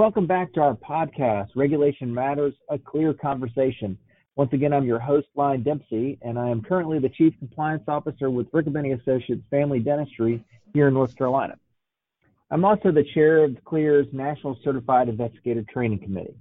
Welcome 0.00 0.26
back 0.26 0.54
to 0.54 0.62
our 0.62 0.74
podcast, 0.76 1.48
Regulation 1.54 2.14
Matters, 2.14 2.54
a 2.70 2.78
Clear 2.78 3.12
Conversation. 3.12 3.98
Once 4.34 4.50
again, 4.54 4.72
I'm 4.72 4.86
your 4.86 4.98
host, 4.98 5.26
Line 5.34 5.62
Dempsey, 5.62 6.18
and 6.22 6.38
I 6.38 6.48
am 6.48 6.62
currently 6.62 6.98
the 6.98 7.10
Chief 7.10 7.34
Compliance 7.38 7.82
Officer 7.86 8.30
with 8.30 8.50
Riccobene 8.50 8.98
Associates 8.98 9.42
Family 9.50 9.78
Dentistry 9.78 10.42
here 10.72 10.88
in 10.88 10.94
North 10.94 11.14
Carolina. 11.14 11.56
I'm 12.50 12.64
also 12.64 12.90
the 12.90 13.04
chair 13.12 13.44
of 13.44 13.62
CLEAR's 13.66 14.06
National 14.10 14.58
Certified 14.64 15.10
Investigator 15.10 15.66
Training 15.70 15.98
Committee. 15.98 16.34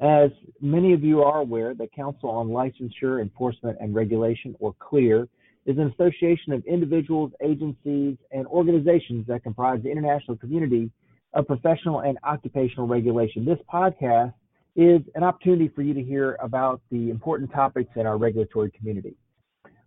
As 0.00 0.30
many 0.60 0.92
of 0.92 1.02
you 1.02 1.22
are 1.22 1.38
aware, 1.38 1.72
the 1.72 1.88
Council 1.96 2.28
on 2.28 2.48
Licensure, 2.48 3.22
Enforcement, 3.22 3.78
and 3.80 3.94
Regulation, 3.94 4.54
or 4.60 4.74
CLEAR, 4.80 5.28
is 5.64 5.78
an 5.78 5.94
association 5.98 6.52
of 6.52 6.62
individuals, 6.66 7.32
agencies, 7.42 8.18
and 8.32 8.46
organizations 8.48 9.26
that 9.28 9.44
comprise 9.44 9.82
the 9.82 9.90
international 9.90 10.36
community 10.36 10.90
of 11.34 11.46
professional 11.46 12.00
and 12.00 12.18
occupational 12.24 12.86
regulation. 12.86 13.44
This 13.44 13.58
podcast 13.72 14.34
is 14.76 15.00
an 15.14 15.22
opportunity 15.22 15.68
for 15.68 15.82
you 15.82 15.94
to 15.94 16.02
hear 16.02 16.36
about 16.40 16.80
the 16.90 17.10
important 17.10 17.52
topics 17.52 17.90
in 17.96 18.06
our 18.06 18.16
regulatory 18.16 18.70
community. 18.70 19.14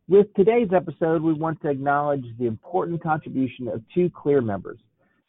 With 0.08 0.28
today's 0.36 0.70
episode, 0.76 1.24
we 1.24 1.34
want 1.34 1.62
to 1.64 1.70
acknowledge 1.70 2.26
the 2.38 2.46
important 2.46 3.02
contribution 3.02 3.68
of 3.68 3.82
two 3.94 4.12
CLEAR 4.12 4.42
members. 4.42 4.78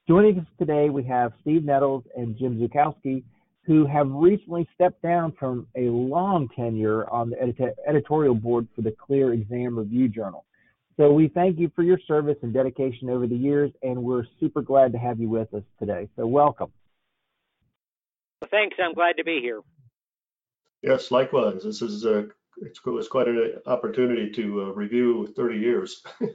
Joining 0.07 0.39
us 0.39 0.47
today, 0.59 0.91
we 0.91 1.03
have 1.05 1.33
Steve 1.41 1.65
Nettles 1.65 2.05
and 2.15 2.37
Jim 2.37 2.59
Zukowski, 2.61 3.25
who 3.63 3.87
have 3.87 4.09
recently 4.11 4.69
stepped 4.75 5.03
down 5.03 5.33
from 5.39 5.67
a 5.77 5.89
long 5.89 6.49
tenure 6.55 7.09
on 7.11 7.31
the 7.31 7.43
edit- 7.43 7.77
editorial 7.89 8.35
board 8.35 8.69
for 8.77 8.83
the 8.83 8.93
CLEAR 8.93 9.33
Exam 9.33 9.79
Review 9.79 10.09
Journal. 10.09 10.45
So 10.97 11.13
we 11.13 11.29
thank 11.29 11.59
you 11.59 11.71
for 11.77 11.83
your 11.83 11.99
service 12.07 12.39
and 12.43 12.55
dedication 12.55 13.11
over 13.11 13.27
the 13.27 13.37
years, 13.37 13.71
and 13.83 14.03
we're 14.03 14.25
super 14.41 14.63
glad 14.63 14.93
to 14.93 14.99
have 14.99 15.21
you 15.21 15.29
with 15.29 15.53
us 15.53 15.63
today. 15.79 16.09
So 16.17 16.27
welcome. 16.27 16.73
Well, 18.41 18.49
thanks. 18.51 18.77
I'm 18.83 18.95
glad 18.95 19.19
to 19.19 19.25
be 19.25 19.41
here. 19.41 19.61
Yes, 20.83 21.11
likewise. 21.11 21.65
This 21.65 21.83
is 21.83 22.07
uh, 22.07 22.25
it's, 22.63 22.81
it's 22.85 23.09
quite 23.09 23.29
an 23.29 23.61
opportunity 23.67 24.31
to 24.33 24.63
uh, 24.63 24.65
review 24.73 25.33
30 25.37 25.59
years. 25.59 26.03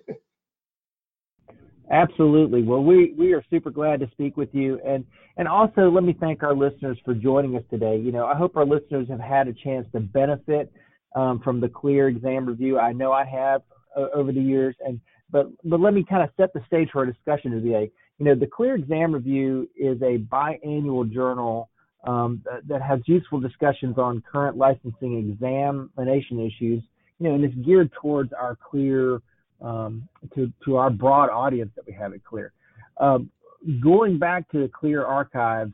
Absolutely. 1.92 2.64
Well, 2.64 2.84
we, 2.84 3.14
we 3.18 3.34
are 3.34 3.44
super 3.50 3.72
glad 3.72 4.00
to 4.00 4.10
speak 4.12 4.38
with 4.38 4.54
you. 4.54 4.80
And, 4.86 5.06
and 5.38 5.48
also, 5.48 5.90
let 5.90 6.04
me 6.04 6.16
thank 6.18 6.44
our 6.44 6.56
listeners 6.56 6.98
for 7.04 7.14
joining 7.14 7.58
us 7.58 7.64
today. 7.70 7.98
You 7.98 8.12
know, 8.12 8.28
I 8.28 8.36
hope 8.36 8.56
our 8.56 8.66
listeners 8.66 9.08
have 9.10 9.20
had 9.20 9.48
a 9.48 9.54
chance 9.54 9.88
to 9.94 10.00
benefit 10.00 10.72
um, 11.16 11.42
from 11.44 11.60
the 11.60 11.68
clear 11.68 12.08
exam 12.08 12.46
review. 12.46 12.80
I 12.80 12.94
know 12.94 13.12
I 13.12 13.26
have 13.26 13.64
uh, 13.98 14.08
over 14.14 14.32
the 14.32 14.42
years. 14.42 14.76
And 14.86 15.00
but 15.32 15.48
but 15.64 15.80
let 15.80 15.94
me 15.94 16.06
kind 16.08 16.24
of 16.24 16.30
set 16.38 16.54
the 16.54 16.62
stage 16.68 16.90
for 16.92 17.00
our 17.00 17.06
discussion 17.06 17.52
today. 17.52 17.92
You 18.18 18.26
know, 18.26 18.36
the 18.36 18.48
Clear 18.48 18.76
Exam 18.76 19.14
Review 19.14 19.70
is 19.76 20.02
a 20.02 20.20
biannual 20.20 21.12
journal 21.12 21.70
um, 22.04 22.42
that, 22.46 22.68
that, 22.68 22.82
has 22.82 23.00
useful 23.06 23.40
discussions 23.40 23.98
on 23.98 24.24
current 24.32 24.58
licensing 24.58 25.18
examination 25.18 26.40
issues. 26.40 26.84
You 27.20 27.30
know, 27.30 27.36
and 27.36 27.44
it's 27.44 27.56
geared 27.66 27.92
towards 28.02 28.34
our 28.34 28.56
Clear 28.56 29.22
um, 29.62 30.08
to 30.36 30.52
to 30.66 30.78
our 30.78 30.90
broad 30.90 31.30
audience 31.30 31.72
that 31.76 31.86
we 31.86 31.94
have 31.94 32.14
at 32.14 32.24
Clear. 32.24 32.52
Um, 32.98 33.30
going 33.82 34.18
back 34.18 34.50
to 34.52 34.60
the 34.60 34.68
Clear 34.68 35.06
archives, 35.06 35.74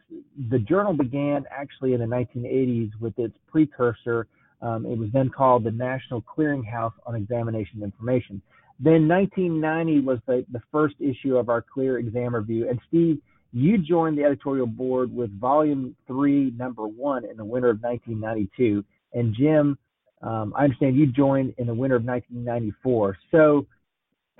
the 0.49 0.59
journal 0.59 0.93
began 0.93 1.45
actually 1.49 1.93
in 1.93 1.99
the 1.99 2.05
1980s 2.05 2.91
with 2.99 3.17
its 3.17 3.33
precursor 3.47 4.27
um, 4.61 4.85
it 4.85 4.97
was 4.97 5.09
then 5.13 5.29
called 5.29 5.63
the 5.63 5.71
National 5.71 6.21
Clearinghouse 6.21 6.93
on 7.05 7.15
Examination 7.15 7.83
Information. 7.83 8.41
Then 8.79 9.07
1990 9.07 10.01
was 10.01 10.19
the, 10.27 10.45
the 10.51 10.61
first 10.71 10.95
issue 10.99 11.37
of 11.37 11.49
our 11.49 11.61
Clear 11.61 11.97
Exam 11.97 12.35
Review. 12.35 12.69
And 12.69 12.79
Steve, 12.87 13.19
you 13.53 13.77
joined 13.77 14.17
the 14.17 14.23
editorial 14.23 14.67
board 14.67 15.13
with 15.13 15.37
Volume 15.39 15.95
3, 16.05 16.53
Number 16.57 16.87
1 16.87 17.25
in 17.25 17.37
the 17.37 17.45
winter 17.45 17.69
of 17.69 17.81
1992. 17.81 18.83
And 19.13 19.33
Jim, 19.33 19.77
um, 20.21 20.53
I 20.55 20.65
understand 20.65 20.95
you 20.95 21.07
joined 21.07 21.53
in 21.57 21.67
the 21.67 21.73
winter 21.73 21.95
of 21.95 22.03
1994. 22.03 23.17
So 23.31 23.65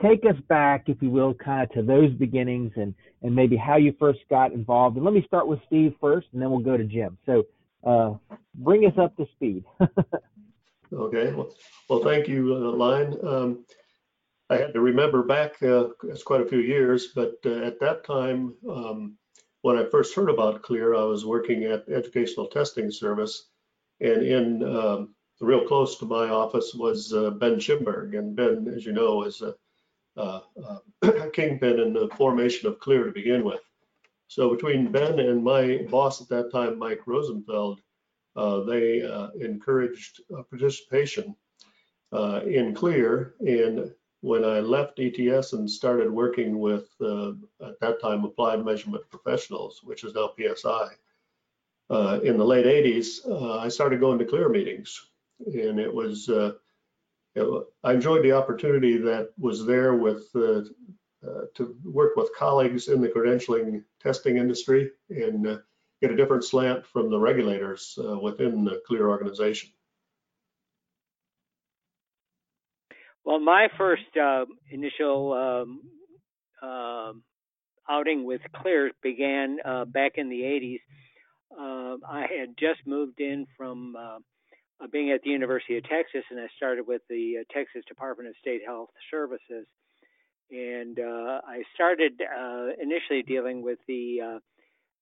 take 0.01 0.23
us 0.25 0.39
back, 0.47 0.83
if 0.87 0.97
you 1.01 1.09
will, 1.09 1.33
kind 1.33 1.63
of 1.63 1.71
to 1.71 1.81
those 1.81 2.11
beginnings 2.13 2.71
and, 2.75 2.93
and 3.23 3.35
maybe 3.35 3.55
how 3.55 3.77
you 3.77 3.95
first 3.99 4.19
got 4.29 4.51
involved. 4.51 4.97
And 4.97 5.05
let 5.05 5.13
me 5.13 5.23
start 5.25 5.47
with 5.47 5.59
Steve 5.65 5.93
first, 5.99 6.27
and 6.33 6.41
then 6.41 6.51
we'll 6.51 6.59
go 6.59 6.77
to 6.77 6.83
Jim. 6.83 7.17
So 7.25 7.43
uh, 7.83 8.13
bring 8.55 8.85
us 8.85 8.97
up 8.97 9.15
to 9.17 9.25
speed. 9.35 9.63
okay. 10.93 11.33
Well, 11.33 11.51
well, 11.89 12.03
thank 12.03 12.27
you, 12.27 12.53
uh, 12.55 12.71
Line. 12.71 13.15
Um, 13.23 13.65
I 14.49 14.57
had 14.57 14.73
to 14.73 14.81
remember 14.81 15.23
back, 15.23 15.61
uh, 15.61 15.89
it's 16.03 16.23
quite 16.23 16.41
a 16.41 16.47
few 16.47 16.59
years, 16.59 17.07
but 17.13 17.35
uh, 17.45 17.63
at 17.63 17.79
that 17.81 18.05
time, 18.05 18.55
um, 18.69 19.17
when 19.61 19.77
I 19.77 19.89
first 19.89 20.15
heard 20.15 20.29
about 20.29 20.61
CLEAR, 20.61 20.95
I 20.95 21.03
was 21.03 21.25
working 21.25 21.65
at 21.65 21.89
Educational 21.89 22.47
Testing 22.47 22.89
Service, 22.89 23.49
and 23.99 24.23
in 24.23 24.63
um, 24.63 25.15
real 25.41 25.67
close 25.67 25.97
to 25.99 26.05
my 26.05 26.29
office 26.29 26.73
was 26.73 27.11
uh, 27.13 27.31
Ben 27.31 27.55
Shimberg, 27.55 28.17
and 28.17 28.35
Ben, 28.35 28.71
as 28.73 28.85
you 28.85 28.93
know, 28.93 29.23
is 29.23 29.41
a, 29.41 29.55
uh, 30.15 30.39
a 31.03 31.29
kingpin 31.33 31.79
in 31.79 31.91
the 31.91 32.09
formation 32.15 32.69
of 32.69 32.79
CLEAR 32.79 33.05
to 33.05 33.11
begin 33.11 33.43
with. 33.43 33.59
So 34.27 34.53
between 34.53 34.91
Ben 34.91 35.19
and 35.19 35.43
my 35.43 35.85
boss 35.89 36.21
at 36.21 36.29
that 36.29 36.51
time, 36.51 36.77
Mike 36.77 37.01
Rosenfeld, 37.05 37.81
uh, 38.35 38.61
they 38.61 39.01
uh, 39.01 39.29
encouraged 39.39 40.21
uh, 40.37 40.43
participation 40.43 41.35
uh, 42.11 42.41
in 42.45 42.75
CLEAR. 42.75 43.33
And 43.39 43.91
when 44.21 44.43
I 44.43 44.59
left 44.59 44.99
ETS 44.99 45.53
and 45.53 45.69
started 45.69 46.11
working 46.11 46.59
with, 46.59 46.89
uh, 47.01 47.31
at 47.65 47.79
that 47.79 48.01
time, 48.01 48.23
Applied 48.25 48.63
Measurement 48.63 49.03
Professionals, 49.09 49.81
which 49.83 50.03
is 50.03 50.13
now 50.13 50.31
PSI, 50.37 50.89
uh, 51.89 52.19
in 52.21 52.37
the 52.37 52.45
late 52.45 52.65
80s, 52.65 53.61
I 53.63 53.69
started 53.69 54.01
going 54.01 54.19
to 54.19 54.25
CLEAR 54.25 54.49
meetings. 54.49 55.09
And 55.45 55.79
it 55.79 55.93
was, 55.93 56.27
it, 56.27 57.65
I 57.83 57.93
enjoyed 57.93 58.23
the 58.23 58.33
opportunity 58.33 58.97
that 58.97 59.29
was 59.39 59.65
there 59.65 59.95
with 59.95 60.29
to 61.55 61.75
work 61.83 62.15
with 62.15 62.29
colleagues 62.35 62.87
in 62.87 63.01
the 63.01 63.07
credentialing 63.07 63.83
testing 64.01 64.37
industry 64.37 64.91
and 65.09 65.47
uh, 65.47 65.57
get 66.01 66.11
a 66.11 66.15
different 66.15 66.43
slant 66.43 66.85
from 66.85 67.09
the 67.09 67.19
regulators 67.19 67.97
uh, 68.03 68.17
within 68.19 68.63
the 68.63 68.81
CLEAR 68.87 69.09
organization. 69.09 69.69
Well, 73.25 73.39
my 73.39 73.67
first 73.77 74.15
uh, 74.15 74.45
initial 74.71 75.33
um, 75.33 75.81
uh, 76.61 77.11
outing 77.89 78.25
with 78.25 78.41
CLEAR 78.55 78.91
began 79.03 79.57
uh, 79.65 79.85
back 79.85 80.13
in 80.15 80.29
the 80.29 80.41
80s. 80.41 80.79
I 82.09 82.21
had 82.21 82.55
just 82.57 82.85
moved 82.85 83.19
in 83.19 83.47
from 83.57 83.95
being 84.91 85.11
at 85.11 85.21
the 85.23 85.31
University 85.31 85.77
of 85.77 85.83
Texas, 85.83 86.23
and 86.29 86.39
I 86.39 86.47
started 86.55 86.87
with 86.87 87.01
the 87.09 87.43
Texas 87.51 87.83
Department 87.87 88.29
of 88.29 88.35
State 88.39 88.61
Health 88.65 88.89
Services 89.11 89.65
and 90.51 90.99
uh, 90.99 91.41
I 91.45 91.63
started 91.73 92.21
uh, 92.21 92.67
initially 92.81 93.23
dealing 93.23 93.61
with 93.61 93.79
the 93.87 94.21
uh, 94.21 94.39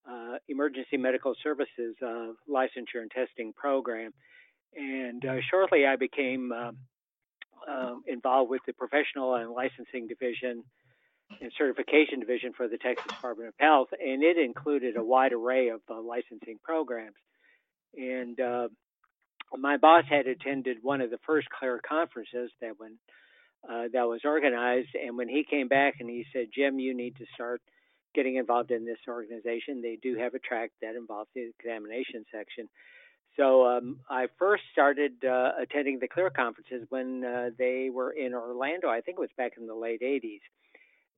uh 0.07 0.38
emergency 0.47 0.97
medical 0.97 1.35
services 1.44 1.95
uh, 2.01 2.33
licensure 2.50 3.01
and 3.01 3.11
testing 3.11 3.53
program, 3.53 4.11
and 4.75 5.23
uh, 5.25 5.38
shortly 5.50 5.85
I 5.85 5.95
became 5.95 6.51
um, 6.51 8.03
involved 8.07 8.50
with 8.50 8.61
the 8.67 8.73
professional 8.73 9.35
and 9.35 9.51
licensing 9.51 10.07
division 10.07 10.63
and 11.41 11.51
certification 11.57 12.19
division 12.19 12.53
for 12.56 12.67
the 12.67 12.77
Texas 12.77 13.07
Department 13.07 13.50
of 13.50 13.56
Health, 13.59 13.88
and 14.00 14.22
it 14.22 14.38
included 14.38 14.95
a 14.95 15.03
wide 15.03 15.33
array 15.33 15.69
of 15.69 15.81
licensing 15.89 16.59
programs. 16.63 17.16
And 17.97 18.38
my 19.57 19.77
boss 19.77 20.03
had 20.09 20.27
attended 20.27 20.77
one 20.81 21.01
of 21.01 21.09
the 21.09 21.19
first 21.25 21.47
CLEAR 21.50 21.81
conferences 21.88 22.51
that 22.62 22.73
when 22.77 22.97
uh, 23.69 23.83
that 23.93 24.07
was 24.07 24.21
organized. 24.23 24.89
And 24.95 25.17
when 25.17 25.29
he 25.29 25.43
came 25.43 25.67
back 25.67 25.95
and 25.99 26.09
he 26.09 26.25
said, 26.33 26.47
Jim, 26.53 26.79
you 26.79 26.93
need 26.95 27.15
to 27.17 27.25
start 27.33 27.62
getting 28.13 28.35
involved 28.38 28.71
in 28.71 28.85
this 28.85 28.97
organization. 29.07 29.81
They 29.81 29.97
do 30.01 30.17
have 30.17 30.33
a 30.33 30.39
track 30.39 30.71
that 30.81 30.95
involves 30.95 31.29
the 31.35 31.50
examination 31.59 32.25
section. 32.31 32.69
So 33.38 33.65
um, 33.65 34.00
I 34.09 34.27
first 34.39 34.63
started 34.71 35.13
uh, 35.25 35.51
attending 35.62 36.00
the 36.00 36.07
CLEAR 36.07 36.29
conferences 36.29 36.85
when 36.89 37.25
uh, 37.25 37.50
they 37.57 37.89
were 37.94 38.12
in 38.12 38.33
Orlando. 38.33 38.88
I 38.88 39.01
think 39.01 39.17
it 39.17 39.21
was 39.21 39.29
back 39.38 39.53
in 39.57 39.68
the 39.68 39.75
late 39.75 40.01
80s, 40.01 40.39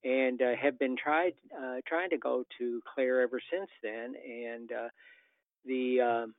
and 0.04 0.42
uh, 0.42 0.56
have 0.60 0.80
been 0.80 0.98
tried 0.98 1.34
uh, 1.56 1.76
trying 1.88 2.10
to 2.10 2.18
go 2.18 2.44
to 2.58 2.82
CLEAR 2.92 3.22
ever 3.22 3.40
since 3.52 3.70
then. 3.84 4.16
And 4.16 4.72
uh, 4.72 4.88
the 5.66 6.02
um, 6.02 6.34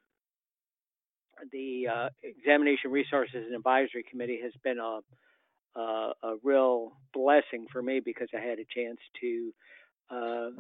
the 1.52 2.10
Examination 2.24 2.90
Resources 2.90 3.46
and 3.46 3.54
Advisory 3.54 4.02
Committee 4.10 4.40
has 4.42 4.52
been 4.64 4.78
a 4.80 4.98
uh, 5.78 6.12
a 6.22 6.34
real 6.42 6.92
blessing 7.14 7.66
for 7.70 7.80
me 7.80 8.00
because 8.00 8.28
I 8.34 8.40
had 8.40 8.58
a 8.58 8.64
chance 8.64 8.98
to 9.20 9.52
uh, 10.10 10.50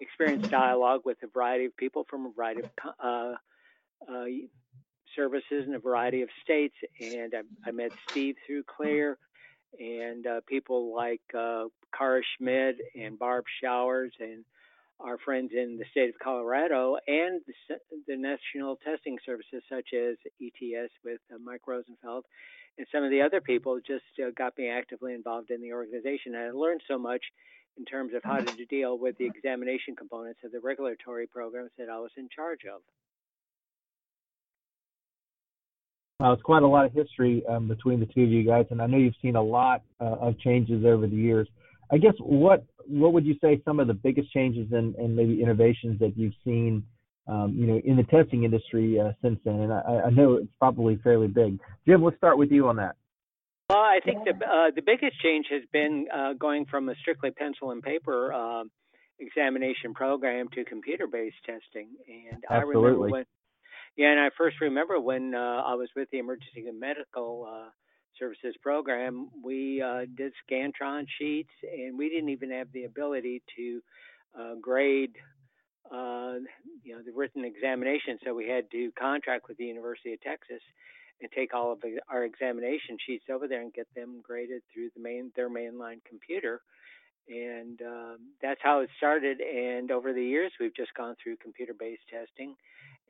experience 0.00 0.48
dialogue 0.48 1.02
with 1.04 1.18
a 1.22 1.28
variety 1.28 1.64
of 1.66 1.76
people 1.76 2.04
from 2.08 2.26
a 2.26 2.30
variety 2.30 2.62
of 2.62 2.70
uh, 3.02 3.34
uh, 4.12 4.24
services 5.16 5.64
in 5.66 5.74
a 5.74 5.78
variety 5.78 6.22
of 6.22 6.28
states. 6.42 6.74
And 7.00 7.34
I, 7.34 7.68
I 7.68 7.70
met 7.72 7.92
Steve 8.08 8.36
through 8.46 8.64
CLEAR 8.64 9.18
and 9.78 10.26
uh, 10.26 10.40
people 10.46 10.94
like 10.94 11.22
uh, 11.36 11.64
Kara 11.96 12.22
Schmitt 12.36 12.76
and 12.98 13.18
Barb 13.18 13.44
Showers 13.62 14.12
and 14.20 14.44
our 15.00 15.18
friends 15.18 15.50
in 15.52 15.78
the 15.78 15.84
state 15.90 16.08
of 16.08 16.18
Colorado 16.22 16.96
and 17.06 17.40
the, 18.06 18.16
national 18.16 18.76
testing 18.84 19.16
services 19.24 19.62
such 19.68 19.94
as 19.94 20.16
ETS 20.42 20.90
with 21.04 21.20
uh, 21.32 21.38
Mike 21.42 21.62
Rosenfeld 21.66 22.24
and 22.78 22.86
some 22.92 23.04
of 23.04 23.10
the 23.10 23.22
other 23.22 23.40
people 23.40 23.78
just 23.84 24.04
uh, 24.22 24.30
got 24.36 24.56
me 24.56 24.68
actively 24.68 25.14
involved 25.14 25.50
in 25.50 25.60
the 25.60 25.72
organization. 25.72 26.34
And 26.34 26.48
I 26.48 26.50
learned 26.50 26.80
so 26.88 26.98
much 26.98 27.22
in 27.76 27.84
terms 27.84 28.12
of 28.14 28.22
how 28.24 28.38
to 28.38 28.64
deal 28.66 28.98
with 28.98 29.16
the 29.18 29.26
examination 29.26 29.94
components 29.96 30.40
of 30.44 30.52
the 30.52 30.60
regulatory 30.60 31.26
programs 31.26 31.70
that 31.78 31.88
I 31.88 31.98
was 31.98 32.10
in 32.16 32.28
charge 32.34 32.60
of. 32.72 32.80
Well, 36.20 36.32
it's 36.32 36.42
quite 36.42 36.64
a 36.64 36.66
lot 36.66 36.84
of 36.84 36.92
history 36.92 37.44
um, 37.48 37.68
between 37.68 38.00
the 38.00 38.06
two 38.06 38.22
of 38.22 38.30
you 38.30 38.44
guys, 38.44 38.66
and 38.70 38.82
I 38.82 38.86
know 38.86 38.96
you've 38.96 39.14
seen 39.22 39.36
a 39.36 39.42
lot 39.42 39.82
uh, 40.00 40.16
of 40.20 40.38
changes 40.40 40.84
over 40.84 41.06
the 41.06 41.14
years. 41.14 41.48
I 41.92 41.98
guess 41.98 42.14
what 42.18 42.64
what 42.88 43.12
would 43.12 43.26
you 43.26 43.36
say 43.40 43.60
some 43.64 43.80
of 43.80 43.86
the 43.86 43.94
biggest 43.94 44.32
changes 44.32 44.68
and, 44.72 44.94
and 44.96 45.14
maybe 45.14 45.42
innovations 45.42 45.98
that 46.00 46.16
you've 46.16 46.34
seen, 46.44 46.82
um, 47.26 47.54
you 47.56 47.66
know, 47.66 47.80
in 47.84 47.96
the 47.96 48.04
testing 48.04 48.44
industry 48.44 48.98
uh, 48.98 49.12
since 49.22 49.38
then? 49.44 49.60
And 49.60 49.72
I, 49.72 50.02
I, 50.06 50.10
know 50.10 50.34
it's 50.34 50.52
probably 50.58 50.98
fairly 51.02 51.28
big. 51.28 51.58
Jim, 51.86 52.02
let's 52.02 52.16
start 52.16 52.38
with 52.38 52.50
you 52.50 52.68
on 52.68 52.76
that. 52.76 52.96
Well, 53.68 53.78
I 53.78 54.00
think 54.02 54.24
the 54.24 54.32
uh, 54.32 54.70
the 54.74 54.80
biggest 54.80 55.20
change 55.22 55.46
has 55.50 55.62
been 55.72 56.06
uh, 56.14 56.32
going 56.32 56.64
from 56.64 56.88
a 56.88 56.94
strictly 57.02 57.30
pencil 57.30 57.70
and 57.70 57.82
paper 57.82 58.32
uh, 58.32 58.64
examination 59.20 59.92
program 59.94 60.48
to 60.54 60.64
computer-based 60.64 61.36
testing. 61.44 61.88
And 62.08 62.44
Absolutely. 62.48 62.56
I 62.56 62.60
remember 62.60 63.08
when, 63.10 63.24
yeah, 63.96 64.10
and 64.12 64.20
I 64.20 64.30
first 64.38 64.56
remember 64.62 64.98
when 64.98 65.34
uh, 65.34 65.62
I 65.66 65.74
was 65.74 65.90
with 65.94 66.08
the 66.10 66.18
emergency 66.18 66.64
medical 66.72 67.46
uh, 67.50 67.68
services 68.18 68.54
program, 68.62 69.28
we 69.44 69.82
uh, 69.82 70.06
did 70.16 70.32
Scantron 70.48 71.06
sheets, 71.18 71.52
and 71.62 71.98
we 71.98 72.08
didn't 72.08 72.28
even 72.30 72.50
have 72.50 72.68
the 72.72 72.84
ability 72.84 73.42
to 73.56 73.80
grade 74.60 75.14
you 76.84 76.94
know 76.94 77.02
the 77.04 77.12
written 77.12 77.44
examination. 77.44 78.18
So 78.24 78.34
we 78.34 78.48
had 78.48 78.70
to 78.70 78.90
contract 78.98 79.48
with 79.48 79.58
the 79.58 79.64
University 79.64 80.12
of 80.14 80.20
Texas 80.20 80.62
and 81.20 81.30
take 81.32 81.54
all 81.54 81.72
of 81.72 81.82
our 82.08 82.24
examination 82.24 82.96
sheets 83.04 83.24
over 83.30 83.48
there 83.48 83.62
and 83.62 83.72
get 83.72 83.88
them 83.94 84.20
graded 84.22 84.62
through 84.72 84.90
the 84.94 85.02
main 85.02 85.32
their 85.36 85.50
mainline 85.50 86.00
computer. 86.08 86.60
And 87.28 87.80
um, 87.82 88.18
that's 88.40 88.60
how 88.62 88.80
it 88.80 88.88
started. 88.96 89.40
And 89.40 89.90
over 89.90 90.12
the 90.12 90.24
years 90.24 90.52
we've 90.58 90.74
just 90.74 90.94
gone 90.94 91.14
through 91.22 91.36
computer 91.36 91.74
based 91.78 92.08
testing 92.10 92.54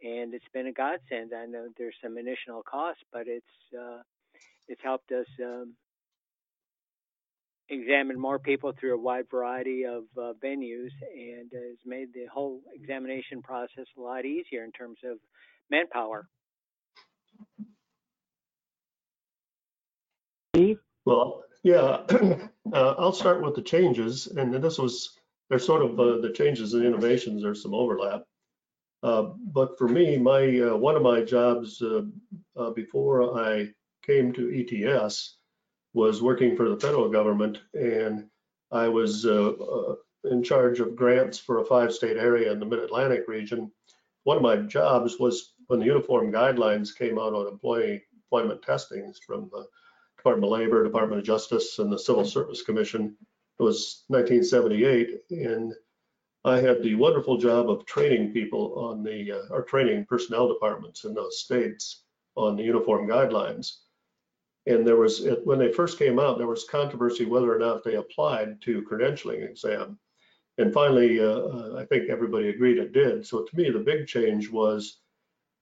and 0.03 0.33
it's 0.33 0.49
been 0.53 0.67
a 0.67 0.73
godsend. 0.73 1.33
I 1.35 1.47
know 1.47 1.69
there's 1.77 1.95
some 2.03 2.19
initial 2.19 2.63
costs 2.69 3.03
but 3.13 3.29
it's 3.29 3.47
uh, 3.79 4.03
it's 4.69 4.83
helped 4.83 5.11
us 5.13 5.27
um, 5.43 5.75
examine 7.69 8.19
more 8.19 8.39
people 8.39 8.73
through 8.79 8.95
a 8.95 9.01
wide 9.01 9.27
variety 9.31 9.85
of 9.85 10.05
uh, 10.17 10.33
venues 10.45 10.91
and 11.15 11.51
has 11.53 11.77
made 11.85 12.09
the 12.15 12.27
whole 12.33 12.61
examination 12.75 13.43
process 13.43 13.87
a 13.97 14.01
lot 14.01 14.25
easier 14.25 14.65
in 14.65 14.73
terms 14.73 14.99
of 15.05 15.19
manpower 15.71 16.27
Well, 21.05 21.45
yeah, 21.63 22.03
uh, 22.73 22.95
I'll 22.99 23.13
start 23.13 23.43
with 23.43 23.55
the 23.55 23.63
changes, 23.63 24.27
and 24.27 24.53
this 24.55 24.79
was 24.79 25.17
there's 25.49 25.65
sort 25.65 25.83
of 25.83 25.99
uh, 25.99 26.19
the 26.19 26.33
changes 26.33 26.75
and 26.75 26.85
innovations. 26.85 27.43
There's 27.43 27.63
some 27.63 27.75
overlap, 27.75 28.25
uh, 29.03 29.23
but 29.53 29.79
for 29.79 29.89
me, 29.89 30.19
my 30.19 30.61
uh, 30.61 30.77
one 30.77 30.97
of 30.97 31.03
my 31.03 31.23
jobs 31.23 31.81
uh, 31.81 32.03
uh, 32.57 32.71
before 32.71 33.39
I 33.39 33.71
came 34.09 34.33
to 34.33 34.51
ETS 34.51 35.37
was 35.93 36.23
working 36.23 36.57
for 36.57 36.69
the 36.69 36.81
federal 36.81 37.11
government, 37.11 37.59
and 37.75 38.27
I 38.73 38.89
was 38.89 39.27
in 40.25 40.43
charge 40.43 40.81
of 40.81 40.97
grants 40.97 41.39
for 41.39 41.59
a 41.59 41.65
five-state 41.65 42.17
area 42.17 42.51
in 42.53 42.59
the 42.59 42.67
Mid-Atlantic 42.67 43.29
region. 43.29 43.71
One 44.25 44.37
of 44.37 44.43
my 44.43 44.57
jobs 44.57 45.19
was 45.19 45.55
when 45.67 45.81
the 45.81 45.87
uniform 45.87 46.33
guidelines 46.33 46.97
came 46.97 47.19
out 47.19 47.35
on 47.35 47.47
employee 47.47 48.03
employment 48.15 48.63
testings 48.63 49.19
from 49.27 49.51
the 49.53 49.67
Department 50.17 50.53
of 50.53 50.59
Labor, 50.59 50.85
Department 50.85 51.21
of 51.21 51.27
Justice, 51.27 51.79
and 51.79 51.93
the 51.93 51.99
Civil 51.99 52.25
Service 52.25 52.63
Commission. 52.63 53.17
It 53.59 53.63
was 53.63 54.05
1978, 54.09 55.21
and 55.31 55.75
I 56.45 56.61
had 56.61 56.83
the 56.83 56.95
wonderful 56.95 57.37
job 57.37 57.69
of 57.69 57.85
training 57.87 58.33
people 58.33 58.75
on 58.79 59.03
the, 59.03 59.33
uh, 59.33 59.43
or 59.51 59.63
training 59.63 60.07
personnel 60.07 60.49
departments 60.49 61.05
in 61.05 61.15
those 61.15 61.41
states 61.41 62.05
on 62.37 62.57
the 62.57 62.63
uniform 62.63 63.09
guidelines. 63.09 63.79
And 64.69 64.87
there 64.87 64.97
was, 64.97 65.27
when 65.45 65.59
they 65.59 65.73
first 65.73 65.99
came 65.99 66.19
out, 66.19 66.39
there 66.39 66.47
was 66.47 66.65
controversy 66.65 67.25
whether 67.25 67.55
or 67.55 67.59
not 67.59 67.83
they 67.83 67.95
applied 67.95 68.61
to 68.63 68.83
credentialing 68.83 69.49
exam. 69.49 69.99
And 70.59 70.75
finally, 70.75 71.21
uh, 71.21 71.25
uh 71.25 71.77
I 71.79 71.87
think 71.87 72.11
everybody 72.11 72.49
agreed 72.49 72.79
it 72.79 72.93
did. 72.93 73.27
So 73.27 73.45
to 73.45 73.57
me, 73.57 73.71
the 73.71 73.79
big 73.79 74.07
change 74.07 74.51
was 74.51 74.99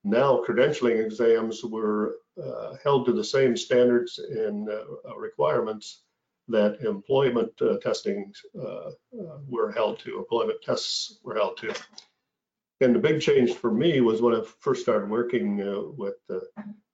now 0.03 0.43
credentialing 0.45 1.03
exams 1.03 1.63
were 1.63 2.17
uh, 2.43 2.75
held 2.83 3.05
to 3.05 3.13
the 3.13 3.23
same 3.23 3.55
standards 3.55 4.19
and 4.19 4.69
uh, 4.69 5.17
requirements 5.17 6.03
that 6.47 6.79
employment 6.81 7.51
uh, 7.61 7.77
testing 7.79 8.31
uh, 8.57 8.89
uh, 8.89 9.37
were 9.47 9.71
held 9.71 9.99
to, 9.99 10.17
employment 10.17 10.59
tests 10.63 11.19
were 11.23 11.35
held 11.35 11.57
to. 11.57 11.73
And 12.79 12.95
the 12.95 12.99
big 12.99 13.21
change 13.21 13.53
for 13.53 13.71
me 13.71 14.01
was 14.01 14.21
when 14.21 14.35
I 14.35 14.41
first 14.59 14.83
started 14.83 15.09
working 15.09 15.61
uh, 15.61 15.81
with 15.97 16.15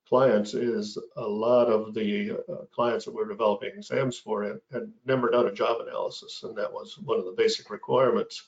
clients 0.08 0.54
is 0.54 0.98
a 1.16 1.28
lot 1.28 1.68
of 1.68 1.94
the 1.94 2.38
clients 2.74 3.06
that 3.06 3.14
we're 3.14 3.28
developing 3.28 3.72
exams 3.76 4.18
for 4.18 4.44
had, 4.44 4.60
had, 4.72 4.92
never 5.06 5.30
done 5.30 5.48
a 5.48 5.54
job 5.54 5.82
analysis, 5.82 6.42
and 6.44 6.58
that 6.58 6.72
was 6.72 6.98
one 7.00 7.20
of 7.20 7.26
the 7.26 7.32
basic 7.32 7.70
requirements. 7.70 8.44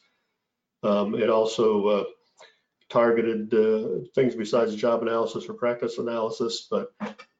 Um, 0.83 1.15
it 1.15 1.29
also 1.29 2.05
targeted 2.89 3.53
uh, 3.53 4.05
things 4.13 4.35
besides 4.35 4.75
job 4.75 5.01
analysis 5.01 5.45
or 5.49 5.53
practice 5.53 5.97
analysis, 5.97 6.67
but 6.69 6.93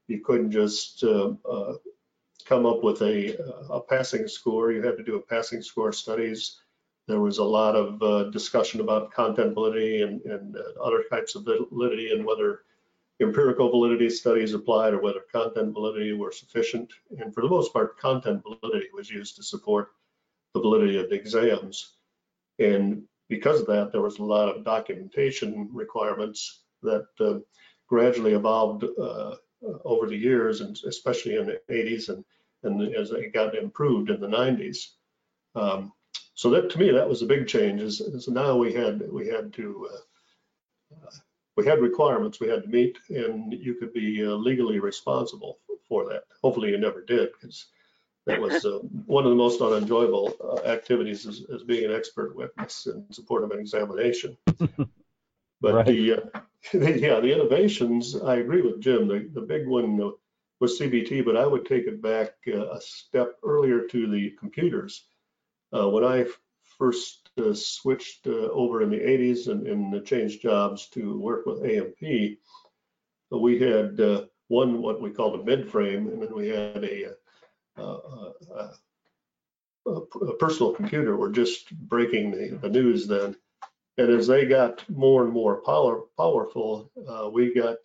you 0.07 0.21
couldn't 0.23 0.51
just 0.51 1.03
uh, 1.03 1.31
uh, 1.49 1.73
come 2.45 2.65
up 2.65 2.83
with 2.83 3.01
a, 3.01 3.37
a, 3.69 3.81
passing 3.81 4.27
score. 4.27 4.71
You 4.71 4.81
had 4.81 4.97
to 4.97 5.03
do 5.03 5.15
a 5.15 5.21
passing 5.21 5.61
score 5.61 5.91
studies. 5.91 6.61
There 7.07 7.19
was 7.19 7.37
a 7.37 7.43
lot 7.43 7.75
of 7.75 8.01
uh, 8.01 8.29
discussion 8.31 8.81
about 8.81 9.11
content 9.11 9.53
validity 9.53 10.01
and, 10.01 10.21
and 10.21 10.55
uh, 10.55 10.81
other 10.81 11.03
types 11.09 11.35
of 11.35 11.45
validity 11.71 12.11
and 12.11 12.25
whether 12.25 12.61
empirical 13.21 13.69
validity 13.69 14.09
studies 14.09 14.53
applied 14.53 14.93
or 14.93 15.01
whether 15.01 15.21
content 15.31 15.73
validity 15.73 16.13
were 16.13 16.31
sufficient. 16.31 16.91
And 17.17 17.33
for 17.33 17.41
the 17.41 17.49
most 17.49 17.71
part, 17.71 17.97
content 17.97 18.43
validity 18.43 18.89
was 18.93 19.09
used 19.09 19.35
to 19.37 19.43
support 19.43 19.89
the 20.53 20.59
validity 20.59 20.97
of 20.97 21.09
the 21.09 21.15
exams. 21.15 21.95
And 22.59 23.03
because 23.29 23.61
of 23.61 23.67
that, 23.67 23.91
there 23.91 24.01
was 24.01 24.19
a 24.19 24.23
lot 24.23 24.49
of 24.49 24.65
documentation 24.65 25.69
requirements 25.71 26.63
that 26.83 27.07
uh, 27.19 27.39
gradually 27.87 28.33
evolved 28.33 28.83
uh, 28.83 29.35
over 29.83 30.07
the 30.07 30.17
years, 30.17 30.61
and 30.61 30.77
especially 30.85 31.35
in 31.35 31.45
the 31.45 31.61
80s 31.69 32.09
and, 32.09 32.23
and 32.63 32.95
as 32.95 33.11
it 33.11 33.33
got 33.33 33.55
improved 33.55 34.09
in 34.09 34.19
the 34.19 34.27
90s. 34.27 34.89
Um, 35.55 35.93
so 36.33 36.49
that 36.49 36.69
to 36.71 36.79
me, 36.79 36.91
that 36.91 37.07
was 37.07 37.21
a 37.21 37.27
big 37.27 37.47
change. 37.47 37.81
Is, 37.81 38.01
is 38.01 38.27
now 38.27 38.57
we 38.57 38.73
had 38.73 39.09
we 39.09 39.27
had 39.27 39.53
to 39.53 39.89
uh, 39.93 41.09
we 41.55 41.65
had 41.65 41.81
requirements 41.81 42.39
we 42.39 42.49
had 42.49 42.63
to 42.63 42.69
meet, 42.69 42.97
and 43.09 43.53
you 43.53 43.75
could 43.75 43.93
be 43.93 44.25
uh, 44.25 44.31
legally 44.31 44.79
responsible 44.79 45.59
for 45.87 46.07
that. 46.09 46.23
Hopefully, 46.43 46.71
you 46.71 46.77
never 46.77 47.01
did, 47.01 47.29
because 47.33 47.67
that 48.25 48.41
was 48.41 48.65
uh, 48.65 48.79
one 49.05 49.23
of 49.23 49.29
the 49.29 49.35
most 49.35 49.61
unenjoyable 49.61 50.35
uh, 50.43 50.67
activities 50.67 51.25
is, 51.25 51.41
is, 51.41 51.63
being 51.63 51.85
an 51.85 51.95
expert 51.95 52.35
witness 52.35 52.87
in 52.87 53.05
support 53.11 53.43
of 53.43 53.51
an 53.51 53.59
examination. 53.59 54.37
But 55.61 55.73
right. 55.73 55.85
the, 55.85 56.13
uh, 56.13 56.39
the, 56.73 56.99
yeah, 56.99 57.19
the 57.19 57.33
innovations, 57.33 58.15
I 58.15 58.35
agree 58.35 58.61
with 58.61 58.81
Jim. 58.81 59.07
The, 59.07 59.29
the 59.33 59.41
big 59.41 59.67
one 59.67 60.11
was 60.59 60.79
CBT, 60.79 61.25
but 61.25 61.37
I 61.37 61.45
would 61.45 61.65
take 61.65 61.87
it 61.87 62.01
back 62.01 62.33
uh, 62.47 62.69
a 62.69 62.81
step 62.81 63.35
earlier 63.43 63.87
to 63.87 64.07
the 64.07 64.31
computers. 64.39 65.05
Uh, 65.75 65.89
when 65.89 66.03
I 66.03 66.25
first 66.77 67.29
uh, 67.37 67.53
switched 67.53 68.27
over 68.27 68.81
in 68.81 68.89
the 68.89 68.99
80s 68.99 69.47
and, 69.47 69.67
and, 69.67 70.05
changed 70.05 70.41
jobs 70.41 70.87
to 70.89 71.19
work 71.19 71.45
with 71.45 71.65
AMP, 71.65 72.37
we 73.31 73.59
had 73.59 73.99
one 74.47 74.81
what 74.81 75.01
we 75.01 75.09
called 75.09 75.39
a 75.39 75.43
mid 75.43 75.69
frame, 75.69 76.07
and 76.07 76.21
then 76.21 76.33
we 76.33 76.49
had 76.49 76.83
a 76.83 77.11
uh, 77.77 77.97
uh, 78.55 78.71
a 79.87 80.33
personal 80.39 80.73
computer 80.73 81.15
We're 81.15 81.31
just 81.31 81.71
breaking 81.71 82.31
the, 82.31 82.57
the 82.57 82.69
news 82.69 83.07
then. 83.07 83.35
And 83.97 84.09
as 84.09 84.27
they 84.27 84.45
got 84.45 84.87
more 84.89 85.23
and 85.23 85.31
more 85.31 85.61
power, 85.61 86.01
powerful, 86.17 86.91
uh, 87.07 87.29
we 87.29 87.53
got 87.53 87.77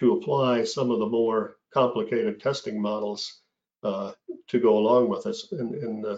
to 0.00 0.14
apply 0.14 0.64
some 0.64 0.90
of 0.90 0.98
the 0.98 1.06
more 1.06 1.56
complicated 1.72 2.40
testing 2.40 2.80
models 2.80 3.40
uh, 3.82 4.12
to 4.48 4.60
go 4.60 4.78
along 4.78 5.08
with 5.08 5.26
us. 5.26 5.52
And, 5.52 5.74
and 5.74 6.04
uh, 6.04 6.16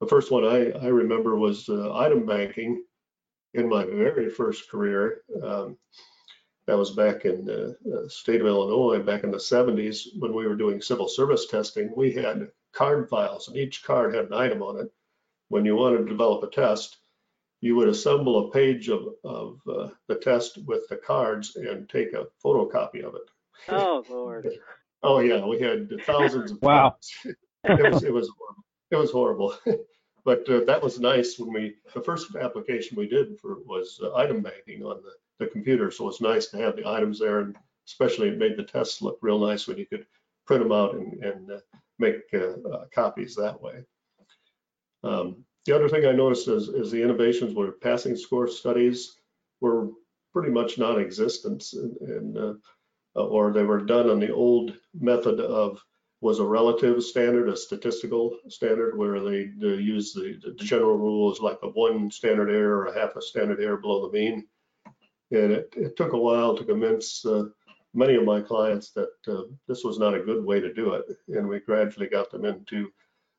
the 0.00 0.06
first 0.06 0.30
one 0.30 0.44
I, 0.44 0.70
I 0.72 0.88
remember 0.88 1.36
was 1.36 1.68
uh, 1.68 1.94
item 1.94 2.26
banking 2.26 2.84
in 3.54 3.68
my 3.68 3.84
very 3.84 4.28
first 4.28 4.70
career. 4.70 5.22
Um, 5.42 5.76
that 6.66 6.76
was 6.76 6.90
back 6.90 7.24
in 7.24 7.44
the 7.44 7.76
state 8.08 8.40
of 8.40 8.46
Illinois, 8.46 8.98
back 8.98 9.22
in 9.22 9.30
the 9.30 9.36
70s 9.36 10.08
when 10.18 10.34
we 10.34 10.46
were 10.46 10.56
doing 10.56 10.80
civil 10.80 11.08
service 11.08 11.46
testing. 11.46 11.92
We 11.96 12.12
had 12.12 12.48
card 12.72 13.08
files, 13.08 13.48
and 13.48 13.56
each 13.56 13.84
card 13.84 14.14
had 14.14 14.26
an 14.26 14.34
item 14.34 14.62
on 14.62 14.80
it. 14.80 14.92
When 15.48 15.64
you 15.64 15.76
wanted 15.76 15.98
to 15.98 16.08
develop 16.08 16.42
a 16.42 16.48
test, 16.48 16.98
you 17.60 17.76
would 17.76 17.88
assemble 17.88 18.48
a 18.48 18.50
page 18.50 18.88
of, 18.88 19.06
of 19.24 19.60
uh, 19.68 19.88
the 20.08 20.16
test 20.16 20.58
with 20.66 20.88
the 20.88 20.96
cards 20.96 21.56
and 21.56 21.88
take 21.88 22.12
a 22.12 22.26
photocopy 22.44 23.04
of 23.04 23.14
it. 23.14 23.30
Oh, 23.68 24.04
Lord. 24.08 24.48
Oh, 25.02 25.20
yeah, 25.20 25.44
we 25.44 25.60
had 25.60 25.90
thousands 26.04 26.52
of. 26.52 26.62
Wow. 26.62 26.96
It 27.24 27.92
was, 27.92 28.02
it 28.02 28.12
was, 28.12 28.28
horrible. 28.38 28.45
It 28.90 28.96
was 28.96 29.10
horrible. 29.10 29.54
But 30.26 30.50
uh, 30.50 30.64
that 30.64 30.82
was 30.82 30.98
nice 30.98 31.38
when 31.38 31.52
we, 31.52 31.76
the 31.94 32.00
first 32.00 32.34
application 32.34 32.96
we 32.96 33.06
did 33.06 33.38
for 33.38 33.60
was 33.62 34.00
uh, 34.02 34.12
item 34.16 34.42
banking 34.42 34.82
on 34.82 35.00
the, 35.00 35.12
the 35.38 35.48
computer. 35.48 35.88
So 35.92 36.02
it 36.02 36.06
was 36.08 36.20
nice 36.20 36.46
to 36.48 36.58
have 36.58 36.74
the 36.74 36.84
items 36.84 37.20
there 37.20 37.38
and 37.38 37.56
especially 37.86 38.30
it 38.30 38.36
made 38.36 38.56
the 38.56 38.64
tests 38.64 39.00
look 39.00 39.18
real 39.22 39.38
nice 39.38 39.68
when 39.68 39.78
you 39.78 39.86
could 39.86 40.04
print 40.44 40.64
them 40.64 40.72
out 40.72 40.96
and, 40.96 41.22
and 41.22 41.52
uh, 41.52 41.60
make 42.00 42.22
uh, 42.34 42.58
uh, 42.68 42.86
copies 42.92 43.36
that 43.36 43.62
way. 43.62 43.84
Um, 45.04 45.44
the 45.64 45.76
other 45.76 45.88
thing 45.88 46.06
I 46.06 46.12
noticed 46.12 46.48
is, 46.48 46.68
is 46.70 46.90
the 46.90 47.02
innovations 47.02 47.54
were 47.54 47.70
passing 47.70 48.16
score 48.16 48.48
studies 48.48 49.18
were 49.60 49.90
pretty 50.32 50.50
much 50.50 50.76
non-existent 50.76 51.64
and, 51.72 51.96
and 52.00 52.36
uh, 52.36 52.54
or 53.14 53.52
they 53.52 53.62
were 53.62 53.80
done 53.80 54.10
on 54.10 54.18
the 54.18 54.34
old 54.34 54.76
method 54.92 55.38
of 55.38 55.80
was 56.20 56.38
a 56.38 56.44
relative 56.44 57.02
standard, 57.02 57.48
a 57.48 57.56
statistical 57.56 58.38
standard 58.48 58.96
where 58.96 59.20
they 59.20 59.50
uh, 59.62 59.76
use 59.76 60.12
the, 60.12 60.40
the 60.42 60.52
general 60.64 60.96
rules 60.96 61.40
like 61.40 61.58
a 61.62 61.68
one 61.68 62.10
standard 62.10 62.50
error 62.50 62.78
or 62.78 62.86
a 62.86 62.98
half 62.98 63.16
a 63.16 63.22
standard 63.22 63.60
error 63.60 63.76
below 63.76 64.06
the 64.06 64.12
mean. 64.12 64.46
And 65.30 65.52
it, 65.52 65.74
it 65.76 65.96
took 65.96 66.12
a 66.12 66.18
while 66.18 66.56
to 66.56 66.64
convince 66.64 67.24
uh, 67.26 67.44
many 67.92 68.14
of 68.14 68.24
my 68.24 68.40
clients 68.40 68.92
that 68.92 69.10
uh, 69.28 69.42
this 69.68 69.84
was 69.84 69.98
not 69.98 70.14
a 70.14 70.22
good 70.22 70.44
way 70.44 70.60
to 70.60 70.72
do 70.72 70.94
it. 70.94 71.04
And 71.28 71.48
we 71.48 71.60
gradually 71.60 72.06
got 72.08 72.30
them 72.30 72.44
into 72.44 72.90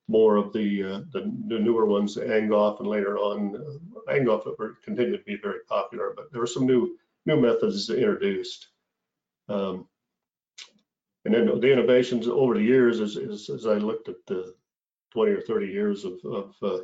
more 0.07 0.37
of 0.37 0.53
the, 0.53 0.83
uh, 0.83 1.01
the, 1.11 1.31
the 1.47 1.59
newer 1.59 1.85
ones, 1.85 2.15
Angoff, 2.15 2.79
and 2.79 2.87
later 2.87 3.17
on 3.17 3.55
uh, 3.55 4.11
Angoff 4.11 4.45
continued 4.83 5.17
to 5.17 5.23
be 5.23 5.37
very 5.41 5.59
popular, 5.67 6.13
but 6.15 6.31
there 6.31 6.41
were 6.41 6.47
some 6.47 6.65
new 6.65 6.97
new 7.25 7.39
methods 7.39 7.89
introduced. 7.89 8.69
Um, 9.49 9.87
and 11.27 11.35
then 11.35 11.59
the 11.59 11.73
innovations 11.73 12.25
over 12.29 12.53
the 12.53 12.63
years, 12.63 13.01
as, 13.01 13.17
as, 13.17 13.65
I 13.65 13.73
looked 13.73 14.07
at 14.07 14.25
the 14.27 14.55
20 15.11 15.31
or 15.33 15.41
30 15.41 15.67
years 15.67 16.05
of, 16.05 16.13
of 16.23 16.55
uh, 16.63 16.77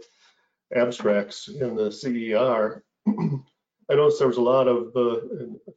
abstracts 0.75 1.47
in 1.47 1.77
the 1.77 1.89
CER, 1.89 2.83
I 3.07 3.95
noticed 3.95 4.19
there 4.19 4.27
was 4.27 4.38
a 4.38 4.41
lot 4.41 4.67
of 4.67 4.93
uh, 4.97 5.21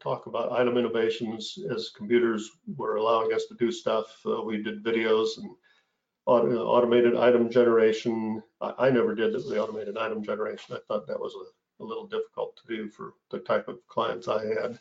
talk 0.00 0.26
about 0.26 0.50
item 0.50 0.76
innovations 0.78 1.56
as 1.72 1.92
computers 1.96 2.50
were 2.76 2.96
allowing 2.96 3.32
us 3.32 3.46
to 3.46 3.54
do 3.54 3.70
stuff. 3.70 4.06
Uh, 4.26 4.42
we 4.42 4.60
did 4.60 4.82
videos 4.82 5.38
and 5.38 5.48
auto, 6.26 6.66
automated 6.66 7.14
item 7.14 7.48
generation. 7.48 8.42
I, 8.60 8.72
I, 8.78 8.90
never 8.90 9.14
did 9.14 9.32
the 9.32 9.62
automated 9.62 9.96
item 9.96 10.24
generation. 10.24 10.74
I 10.74 10.80
thought 10.88 11.06
that 11.06 11.20
was 11.20 11.34
a, 11.34 11.82
a 11.82 11.86
little 11.86 12.08
difficult 12.08 12.56
to 12.56 12.76
do 12.76 12.88
for 12.88 13.14
the 13.30 13.38
type 13.38 13.68
of 13.68 13.78
clients 13.86 14.26
I 14.26 14.44
had. 14.44 14.80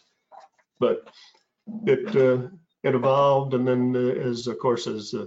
But 0.79 1.07
it 1.85 2.59
it 2.85 2.93
evolved, 2.93 3.55
and 3.55 3.67
then 3.67 3.95
uh, 3.95 4.13
as 4.29 4.45
of 4.45 4.59
course 4.59 4.85
as 4.85 5.13
uh, 5.13 5.25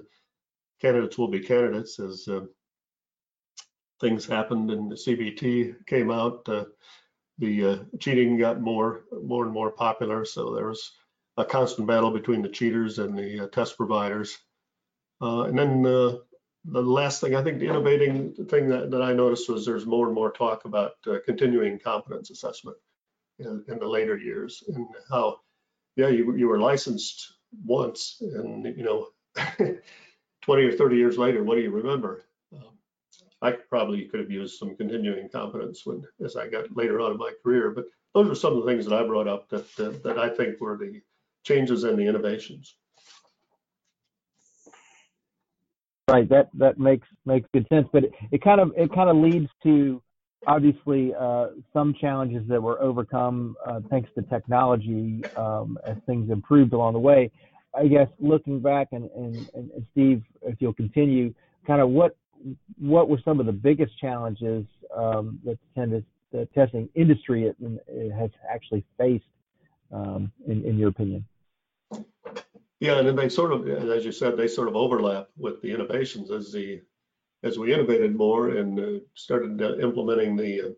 candidates 0.80 1.18
will 1.18 1.28
be 1.28 1.40
candidates 1.40 1.98
as 1.98 2.28
uh, 2.28 2.42
things 4.00 4.24
happened 4.24 4.70
and 4.70 4.90
the 4.90 4.94
CBT 4.94 5.84
came 5.86 6.10
out, 6.10 6.44
the 6.44 7.86
cheating 7.98 8.38
got 8.38 8.60
more 8.60 9.02
more 9.24 9.44
and 9.44 9.52
more 9.52 9.72
popular. 9.72 10.24
So 10.24 10.54
there 10.54 10.68
was 10.68 10.92
a 11.36 11.44
constant 11.44 11.88
battle 11.88 12.12
between 12.12 12.42
the 12.42 12.48
cheaters 12.48 13.00
and 13.00 13.18
the 13.18 13.48
test 13.52 13.76
providers. 13.76 14.38
and 15.20 15.58
then 15.58 15.82
the 15.82 16.82
last 16.82 17.20
thing, 17.20 17.34
I 17.34 17.42
think 17.42 17.58
the 17.58 17.68
innovating 17.68 18.34
thing 18.34 18.68
that, 18.68 18.90
that 18.90 19.02
I 19.02 19.12
noticed 19.12 19.48
was 19.48 19.64
there's 19.64 19.86
more 19.86 20.06
and 20.06 20.14
more 20.14 20.30
talk 20.30 20.64
about 20.64 20.92
uh, 21.06 21.16
continuing 21.24 21.78
competence 21.78 22.30
assessment 22.30 22.76
in, 23.38 23.64
in, 23.68 23.78
the 23.78 23.86
later 23.86 24.18
years 24.18 24.62
and 24.68 24.86
how, 25.08 25.40
yeah, 25.96 26.08
you, 26.08 26.36
you 26.36 26.48
were 26.48 26.58
licensed 26.58 27.37
once 27.64 28.18
and 28.20 28.64
you 28.76 28.84
know 28.84 29.08
20 30.42 30.64
or 30.64 30.72
30 30.72 30.96
years 30.96 31.18
later 31.18 31.42
what 31.42 31.56
do 31.56 31.62
you 31.62 31.70
remember? 31.70 32.24
Um, 32.52 32.78
i 33.42 33.52
probably 33.52 34.04
could 34.04 34.20
have 34.20 34.30
used 34.30 34.58
some 34.58 34.76
continuing 34.76 35.28
competence 35.28 35.84
when 35.84 36.02
as 36.24 36.36
i 36.36 36.48
got 36.48 36.74
later 36.76 37.00
on 37.00 37.12
in 37.12 37.18
my 37.18 37.32
career 37.42 37.70
but 37.70 37.86
those 38.14 38.30
are 38.30 38.34
some 38.34 38.56
of 38.56 38.64
the 38.64 38.70
things 38.70 38.84
that 38.86 38.94
i 38.94 39.06
brought 39.06 39.28
up 39.28 39.48
that 39.48 39.74
that, 39.76 40.02
that 40.02 40.18
i 40.18 40.28
think 40.28 40.60
were 40.60 40.76
the 40.76 41.00
changes 41.44 41.84
and 41.84 41.98
the 41.98 42.06
innovations. 42.06 42.74
Right 46.08 46.28
that 46.30 46.48
that 46.54 46.78
makes 46.78 47.06
makes 47.26 47.48
good 47.52 47.66
sense 47.68 47.86
but 47.92 48.04
it, 48.04 48.12
it 48.32 48.42
kind 48.42 48.60
of 48.60 48.72
it 48.76 48.92
kind 48.94 49.10
of 49.10 49.16
leads 49.16 49.50
to 49.62 50.02
obviously 50.48 51.14
uh, 51.14 51.48
some 51.74 51.94
challenges 52.00 52.42
that 52.48 52.60
were 52.60 52.80
overcome 52.80 53.54
uh, 53.66 53.80
thanks 53.90 54.08
to 54.16 54.22
technology 54.22 55.22
um, 55.36 55.78
as 55.84 55.96
things 56.06 56.30
improved 56.30 56.72
along 56.72 56.94
the 56.94 56.98
way. 56.98 57.30
I 57.78 57.86
guess 57.86 58.08
looking 58.18 58.60
back 58.60 58.88
and, 58.92 59.10
and, 59.14 59.48
and 59.54 59.86
Steve, 59.92 60.22
if 60.42 60.56
you'll 60.58 60.72
continue, 60.72 61.34
kind 61.66 61.82
of 61.82 61.90
what 61.90 62.16
what 62.78 63.08
were 63.08 63.20
some 63.24 63.40
of 63.40 63.46
the 63.46 63.52
biggest 63.52 63.98
challenges 63.98 64.64
um, 64.96 65.38
that 65.44 65.58
the, 65.74 66.04
the 66.32 66.46
testing 66.54 66.88
industry 66.94 67.52
has 68.16 68.30
actually 68.48 68.84
faced, 68.96 69.24
um, 69.92 70.30
in, 70.46 70.64
in 70.64 70.78
your 70.78 70.88
opinion? 70.88 71.26
Yeah, 72.80 72.98
and 72.98 73.08
then 73.08 73.16
they 73.16 73.28
sort 73.28 73.52
of, 73.52 73.68
as 73.68 74.04
you 74.04 74.12
said, 74.12 74.36
they 74.36 74.46
sort 74.46 74.68
of 74.68 74.76
overlap 74.76 75.28
with 75.36 75.60
the 75.62 75.72
innovations 75.72 76.30
as 76.30 76.52
the 76.52 76.80
as 77.42 77.58
we 77.58 77.72
innovated 77.72 78.16
more 78.16 78.48
and 78.50 78.78
uh, 78.80 79.00
started 79.14 79.62
uh, 79.62 79.76
implementing 79.76 80.36
the 80.36 80.62
uh, 80.62 80.70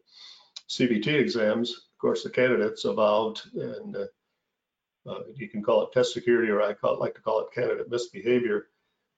CBT 0.68 1.08
exams, 1.08 1.70
of 1.70 1.98
course, 1.98 2.22
the 2.22 2.30
candidates 2.30 2.84
evolved 2.84 3.42
and 3.54 3.96
uh, 3.96 4.06
uh, 5.06 5.20
you 5.34 5.48
can 5.48 5.62
call 5.62 5.82
it 5.82 5.92
test 5.92 6.12
security 6.12 6.50
or 6.50 6.60
I 6.60 6.74
call 6.74 6.98
like 6.98 7.14
to 7.14 7.22
call 7.22 7.40
it 7.40 7.54
candidate 7.54 7.90
misbehavior, 7.90 8.68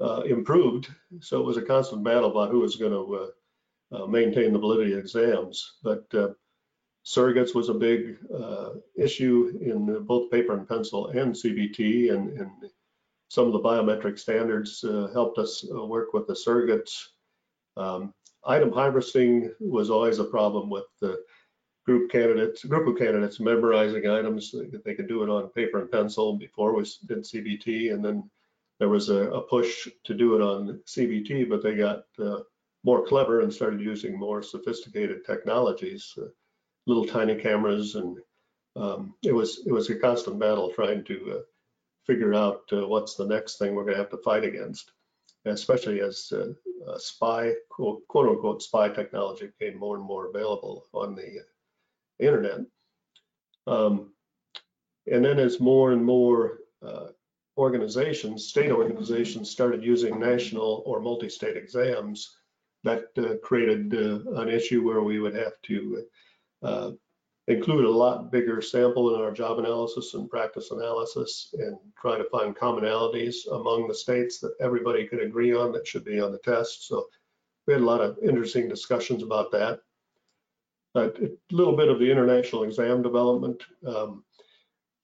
uh, 0.00 0.22
improved. 0.22 0.88
So 1.20 1.40
it 1.40 1.46
was 1.46 1.56
a 1.56 1.62
constant 1.62 2.04
battle 2.04 2.30
about 2.30 2.50
who 2.50 2.61
was 2.61 2.76
going 2.76 2.92
to 2.92 4.06
maintain 4.08 4.52
the 4.52 4.58
validity 4.58 4.92
of 4.92 5.00
exams. 5.00 5.75
But 5.82 6.08
surrogates 7.04 7.54
was 7.54 7.68
a 7.68 7.75
big 7.75 8.18
issue 8.96 9.58
in 9.61 10.04
both 10.04 10.30
paper 10.30 10.54
and 10.54 10.68
pencil 10.68 11.08
and 11.08 11.34
CBT 11.34 12.12
and, 12.12 12.38
and 12.38 12.50
some 13.28 13.46
of 13.46 13.52
the 13.52 13.61
biometric 13.61 14.18
standards 14.18 14.84
helped 15.12 15.38
us 15.38 15.64
work 15.68 16.12
with 16.14 16.28
the 16.28 16.34
surrogates 16.34 17.08
um, 17.76 18.12
item 18.45 18.73
harvesting 18.73 19.52
was 19.61 19.91
always 19.91 20.19
a 20.19 20.25
problem 20.25 20.69
with 20.69 20.85
the 21.00 21.23
group 21.87 22.11
candidates, 22.11 22.64
group 22.64 22.87
of 22.87 22.99
candidates 22.99 23.41
memorizing 23.41 24.09
items. 24.09 24.55
They 24.85 24.95
could 24.95 25.09
do 25.09 25.23
it 25.23 25.29
on 25.29 25.49
paper 25.50 25.81
and 25.81 25.91
pencil 25.91 26.37
before 26.37 26.75
we 26.75 26.85
did 27.07 27.19
CBT, 27.19 27.93
and 27.93 28.05
then 28.05 28.31
there 28.79 28.88
was 28.88 29.09
a, 29.09 29.31
a 29.31 29.43
push 29.43 29.88
to 30.05 30.14
do 30.14 30.35
it 30.35 30.43
on 30.43 30.81
CBT, 30.87 31.49
but 31.49 31.62
they 31.62 31.75
got 31.75 32.05
uh, 32.19 32.41
more 32.85 33.07
clever 33.07 33.41
and 33.41 33.52
started 33.52 33.81
using 33.81 34.19
more 34.19 34.43
sophisticated 34.43 35.25
technologies, 35.25 36.12
uh, 36.21 36.26
little 36.87 37.05
tiny 37.05 37.37
cameras, 37.37 37.95
and 37.95 38.19
um, 38.76 39.14
it 39.23 39.33
was 39.33 39.62
it 39.67 39.73
was 39.73 39.91
a 39.91 39.97
constant 39.97 40.38
battle 40.38 40.73
trying 40.73 41.05
to 41.05 41.38
uh, 41.38 41.43
figure 42.07 42.35
out 42.35 42.62
uh, 42.73 42.87
what's 42.87 43.14
the 43.14 43.26
next 43.26 43.59
thing 43.59 43.75
we're 43.75 43.85
going 43.85 43.95
to 43.95 44.00
have 44.02 44.11
to 44.11 44.19
fight 44.19 44.45
against 44.45 44.93
especially 45.44 46.00
as 46.00 46.32
uh, 46.32 46.52
uh, 46.88 46.99
spy, 46.99 47.52
quote, 47.68 48.06
quote, 48.08 48.28
unquote, 48.28 48.62
spy 48.62 48.88
technology 48.88 49.50
became 49.58 49.78
more 49.78 49.96
and 49.96 50.04
more 50.04 50.26
available 50.26 50.84
on 50.92 51.14
the 51.14 51.44
internet. 52.18 52.61
Um, 53.66 54.12
and 55.11 55.25
then 55.25 55.38
as 55.38 55.61
more 55.61 55.92
and 55.92 56.04
more 56.04 56.58
uh, 56.87 57.08
organizations, 57.56 58.46
state 58.46 58.70
organizations 58.70 59.50
started 59.50 59.82
using 59.84 60.18
national 60.18 60.82
or 60.87 61.00
multi-state 61.00 61.56
exams, 61.56 62.37
that 62.84 63.06
uh, 63.18 63.34
created 63.42 63.94
uh, 63.94 64.40
an 64.40 64.49
issue 64.49 64.82
where 64.82 65.02
we 65.02 65.20
would 65.20 65.34
have 65.34 65.52
to 65.62 66.04
uh, 66.62 66.90
include 67.49 67.84
a 67.84 67.90
lot 67.90 68.30
bigger 68.30 68.62
sample 68.62 69.14
in 69.14 69.20
our 69.20 69.32
job 69.32 69.58
analysis 69.58 70.14
and 70.14 70.30
practice 70.30 70.70
analysis 70.70 71.52
and 71.58 71.76
try 72.00 72.16
to 72.16 72.28
find 72.30 72.56
commonalities 72.56 73.46
among 73.50 73.88
the 73.88 73.94
states 73.94 74.38
that 74.38 74.54
everybody 74.61 75.06
could 75.06 75.20
agree 75.20 75.52
on 75.52 75.72
that 75.72 75.87
should 75.87 76.04
be 76.04 76.20
on 76.20 76.30
the 76.30 76.38
test. 76.38 76.87
So 76.87 77.06
we 77.66 77.72
had 77.72 77.82
a 77.82 77.87
lot 77.87 78.00
of 78.00 78.18
interesting 78.22 78.68
discussions 78.68 79.22
about 79.22 79.50
that. 79.52 79.80
a 80.94 81.11
little 81.50 81.76
bit 81.76 81.88
of 81.88 81.99
the 81.99 82.11
international 82.11 82.62
exam 82.62 83.02
development. 83.02 83.62
Um, 83.87 84.25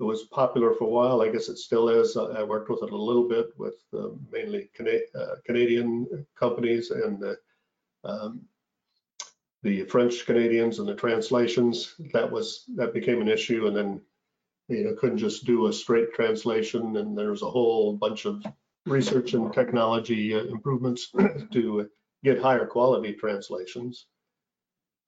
it 0.01 0.05
was 0.05 0.25
popular 0.25 0.75
for 0.75 0.85
a 0.85 0.91
while. 0.91 1.23
I 1.23 1.29
guess 1.29 1.49
it 1.49 1.59
still 1.59 1.89
is. 1.89 2.17
I 2.17 2.45
worked 2.45 2.71
with 2.71 2.85
it 2.85 2.93
a 2.93 2.97
little 2.97 3.29
bit 3.29 3.47
with 3.57 3.75
uh, 3.93 4.11
mainly 4.31 4.71
Cana 4.77 4.99
uh, 5.19 5.35
Canadian 5.45 6.07
companies 6.39 6.93
and 6.93 7.25
uh, 7.25 7.35
um, 8.05 8.43
the 9.63 9.85
French 9.85 10.25
Canadians 10.25 10.79
and 10.79 10.89
the 10.89 10.95
translations, 10.95 11.95
that 12.13 12.31
was 12.31 12.65
that 12.77 12.95
became 12.95 13.21
an 13.21 13.29
issue, 13.29 13.67
and 13.67 13.77
then 13.77 14.01
you 14.69 14.85
know 14.85 14.95
couldn't 14.95 15.19
just 15.19 15.45
do 15.45 15.67
a 15.67 15.73
straight 15.73 16.13
translation, 16.15 16.97
and 16.97 17.17
there 17.17 17.31
was 17.31 17.43
a 17.43 17.51
whole 17.51 17.97
bunch 17.97 18.25
of 18.25 18.45
research 18.87 19.35
and 19.35 19.53
technology 19.53 20.35
uh, 20.35 20.45
improvements 20.45 21.13
to 21.53 21.89
get 22.25 22.41
higher 22.41 22.67
quality 22.67 23.13
translations. 23.13 24.07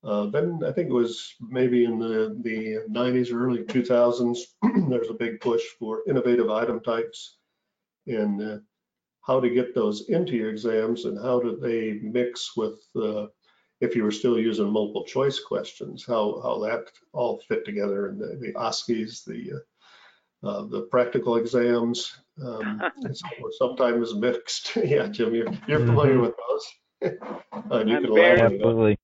Uh, 0.02 0.26
then 0.26 0.60
I 0.66 0.72
think 0.72 0.88
it 0.88 0.94
was 0.94 1.34
maybe 1.40 1.84
in 1.84 1.98
the, 1.98 2.38
the 2.42 2.84
90s 2.90 3.32
or 3.32 3.44
early 3.44 3.64
2000s, 3.64 4.38
there's 4.88 5.10
a 5.10 5.14
big 5.14 5.40
push 5.40 5.62
for 5.78 6.02
innovative 6.08 6.50
item 6.50 6.80
types 6.80 7.36
and 8.06 8.40
uh, 8.40 8.58
how 9.22 9.40
to 9.40 9.50
get 9.50 9.74
those 9.74 10.08
into 10.08 10.32
your 10.32 10.50
exams 10.50 11.04
and 11.04 11.18
how 11.22 11.38
do 11.38 11.56
they 11.56 12.00
mix 12.02 12.56
with, 12.56 12.80
uh, 12.96 13.26
if 13.80 13.96
you 13.96 14.04
were 14.04 14.10
still 14.10 14.38
using 14.38 14.70
multiple 14.70 15.04
choice 15.04 15.40
questions, 15.40 16.04
how, 16.06 16.40
how 16.42 16.58
that 16.60 16.90
all 17.12 17.40
fit 17.48 17.64
together 17.64 18.08
and 18.08 18.20
the, 18.20 18.38
the 18.40 18.52
OSCEs, 18.52 19.24
the, 19.24 19.52
uh, 19.52 20.46
uh, 20.46 20.66
the 20.66 20.82
practical 20.90 21.36
exams, 21.36 22.18
um, 22.44 22.82
sometimes 23.58 24.14
mixed. 24.14 24.76
yeah, 24.84 25.06
Jim, 25.06 25.34
you're, 25.34 25.52
you're 25.66 25.80
familiar 25.80 26.14
mm 26.14 26.20
-hmm. 26.20 26.26
with 26.26 26.36
those. 26.42 26.66
uh, 27.72 27.84
you 27.86 27.96
I'm 27.96 28.04
can 28.04 28.14
very, 28.14 28.40
absolutely. 28.40 28.98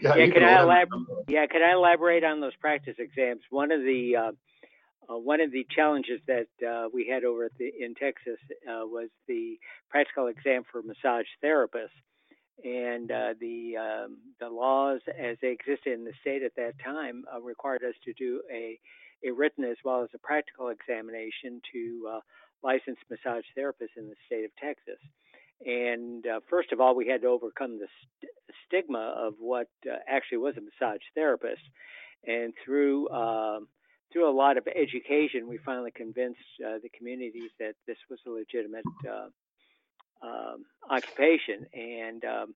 Yeah, 0.00 0.16
yeah 0.16 0.32
can 0.32 0.42
I 0.42 0.62
elaborate? 0.62 1.24
Yeah, 1.28 1.46
can 1.46 1.62
I 1.62 1.72
elaborate 1.72 2.24
on 2.24 2.40
those 2.40 2.56
practice 2.60 2.98
exams? 2.98 3.42
One 3.50 3.70
of 3.76 3.82
the 3.82 4.16
uh, 4.16 4.32
uh, 5.08 5.16
one 5.16 5.40
of 5.40 5.50
the 5.50 5.66
challenges 5.74 6.20
that 6.26 6.48
uh, 6.66 6.88
we 6.92 7.06
had 7.06 7.24
over 7.24 7.48
the, 7.58 7.70
in 7.80 7.94
Texas 7.94 8.38
uh, 8.68 8.84
was 8.86 9.08
the 9.26 9.58
practical 9.88 10.26
exam 10.26 10.62
for 10.70 10.82
massage 10.82 11.26
therapists, 11.42 11.96
and 12.64 13.10
uh, 13.10 13.34
the 13.40 13.76
um, 13.76 14.18
the 14.40 14.48
laws 14.48 15.00
as 15.18 15.36
they 15.40 15.48
existed 15.52 15.92
in 15.92 16.04
the 16.04 16.12
state 16.20 16.42
at 16.42 16.56
that 16.56 16.74
time 16.84 17.24
uh, 17.32 17.40
required 17.40 17.82
us 17.84 17.94
to 18.04 18.12
do 18.14 18.42
a 18.52 18.78
a 19.24 19.32
written 19.32 19.64
as 19.64 19.76
well 19.84 20.02
as 20.02 20.08
a 20.14 20.18
practical 20.18 20.68
examination 20.68 21.60
to 21.72 22.08
uh, 22.14 22.20
licensed 22.62 23.02
massage 23.10 23.44
therapists 23.56 23.96
in 23.96 24.08
the 24.08 24.14
state 24.26 24.44
of 24.44 24.50
Texas. 24.62 25.00
And 25.64 26.24
uh, 26.26 26.40
first 26.48 26.72
of 26.72 26.80
all, 26.80 26.94
we 26.94 27.08
had 27.08 27.22
to 27.22 27.28
overcome 27.28 27.78
the 27.78 27.88
st- 28.00 28.32
stigma 28.66 29.14
of 29.16 29.34
what 29.40 29.68
uh, 29.86 29.96
actually 30.08 30.38
was 30.38 30.54
a 30.56 30.60
massage 30.60 31.00
therapist. 31.14 31.62
And 32.26 32.52
through 32.64 33.08
um, 33.10 33.68
through 34.12 34.28
a 34.28 34.32
lot 34.32 34.56
of 34.56 34.66
education, 34.66 35.48
we 35.48 35.58
finally 35.58 35.90
convinced 35.90 36.40
uh, 36.64 36.78
the 36.82 36.88
communities 36.96 37.50
that 37.58 37.74
this 37.86 37.98
was 38.08 38.18
a 38.26 38.30
legitimate 38.30 38.84
uh, 39.08 39.28
um, 40.22 40.64
occupation. 40.90 41.66
And 41.72 42.24
um, 42.24 42.54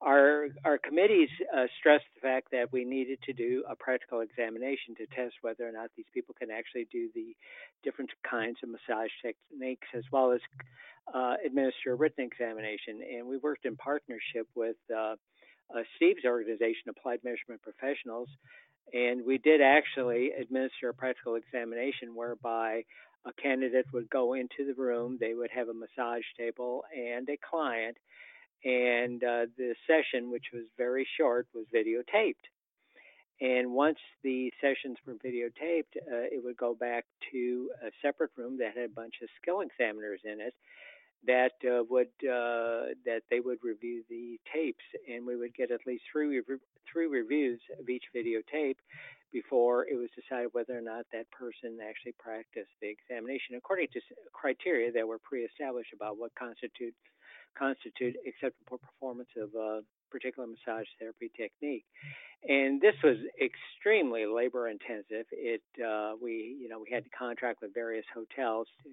our 0.00 0.48
our 0.64 0.78
committees 0.78 1.28
uh, 1.56 1.66
stressed 1.78 2.04
the 2.14 2.20
fact 2.20 2.48
that 2.50 2.72
we 2.72 2.84
needed 2.84 3.18
to 3.22 3.32
do 3.32 3.64
a 3.68 3.76
practical 3.76 4.20
examination 4.20 4.94
to 4.96 5.06
test 5.06 5.34
whether 5.42 5.66
or 5.66 5.72
not 5.72 5.90
these 5.96 6.10
people 6.12 6.34
can 6.38 6.50
actually 6.50 6.86
do 6.90 7.08
the 7.14 7.36
different 7.84 8.10
kinds 8.28 8.58
of 8.62 8.68
massage 8.70 9.10
techniques 9.24 9.86
as 9.94 10.02
well 10.10 10.32
as 10.32 10.40
uh, 11.14 11.34
administer 11.44 11.92
a 11.92 11.94
written 11.94 12.24
examination. 12.24 13.00
And 13.16 13.28
we 13.28 13.36
worked 13.38 13.64
in 13.64 13.76
partnership 13.76 14.48
with 14.54 14.76
uh, 14.90 15.14
uh, 15.74 15.82
Steve's 15.96 16.24
organization, 16.24 16.90
Applied 16.90 17.20
Measurement 17.22 17.62
Professionals, 17.62 18.28
and 18.92 19.24
we 19.24 19.38
did 19.38 19.60
actually 19.62 20.32
administer 20.38 20.88
a 20.88 20.94
practical 20.94 21.36
examination 21.36 22.14
whereby 22.14 22.84
a 23.26 23.32
candidate 23.40 23.86
would 23.92 24.10
go 24.10 24.34
into 24.34 24.66
the 24.66 24.74
room, 24.74 25.16
they 25.20 25.34
would 25.34 25.50
have 25.54 25.68
a 25.68 25.74
massage 25.74 26.24
table 26.36 26.84
and 26.96 27.28
a 27.28 27.38
client, 27.48 27.96
and 28.64 29.22
uh, 29.22 29.46
the 29.56 29.74
session, 29.86 30.30
which 30.30 30.46
was 30.52 30.64
very 30.76 31.06
short, 31.18 31.46
was 31.54 31.66
videotaped. 31.74 32.34
And 33.40 33.72
once 33.72 33.98
the 34.22 34.52
sessions 34.60 34.98
were 35.04 35.14
videotaped, 35.14 35.96
uh, 35.96 36.30
it 36.30 36.44
would 36.44 36.56
go 36.56 36.74
back 36.74 37.04
to 37.32 37.70
a 37.84 37.90
separate 38.00 38.30
room 38.36 38.58
that 38.58 38.76
had 38.76 38.90
a 38.90 38.94
bunch 38.94 39.14
of 39.22 39.28
skill 39.40 39.60
examiners 39.60 40.20
in 40.24 40.40
it 40.40 40.54
that 41.26 41.52
uh, 41.64 41.82
would 41.88 42.08
uh, 42.22 42.94
that 43.04 43.22
they 43.30 43.40
would 43.40 43.58
review 43.62 44.02
the 44.08 44.38
tapes, 44.52 44.84
and 45.08 45.26
we 45.26 45.36
would 45.36 45.54
get 45.54 45.70
at 45.70 45.80
least 45.86 46.02
three 46.12 46.40
three 46.92 47.06
reviews 47.06 47.60
of 47.78 47.88
each 47.88 48.04
videotape 48.14 48.76
before 49.32 49.86
it 49.86 49.96
was 49.96 50.08
decided 50.14 50.50
whether 50.52 50.76
or 50.76 50.82
not 50.82 51.06
that 51.12 51.30
person 51.30 51.78
actually 51.80 52.14
practiced 52.18 52.70
the 52.80 52.88
examination 52.88 53.56
according 53.56 53.88
to 53.92 54.00
criteria 54.32 54.92
that 54.92 55.06
were 55.06 55.18
pre-established 55.18 55.92
about 55.94 56.18
what 56.18 56.34
constitute 56.34 56.94
constitute 57.58 58.16
acceptable 58.26 58.78
performance 58.78 59.28
of 59.36 59.52
a 59.54 59.80
particular 60.10 60.48
massage 60.48 60.86
therapy 60.98 61.30
technique. 61.36 61.84
And 62.48 62.80
this 62.80 62.94
was 63.04 63.16
extremely 63.40 64.26
labor 64.26 64.68
intensive. 64.68 65.26
It 65.32 65.62
uh, 65.80 66.12
we 66.20 66.56
you 66.60 66.68
know 66.68 66.80
we 66.80 66.92
had 66.92 67.04
to 67.04 67.10
contract 67.10 67.62
with 67.62 67.74
various 67.74 68.06
hotels 68.14 68.68
to 68.82 68.90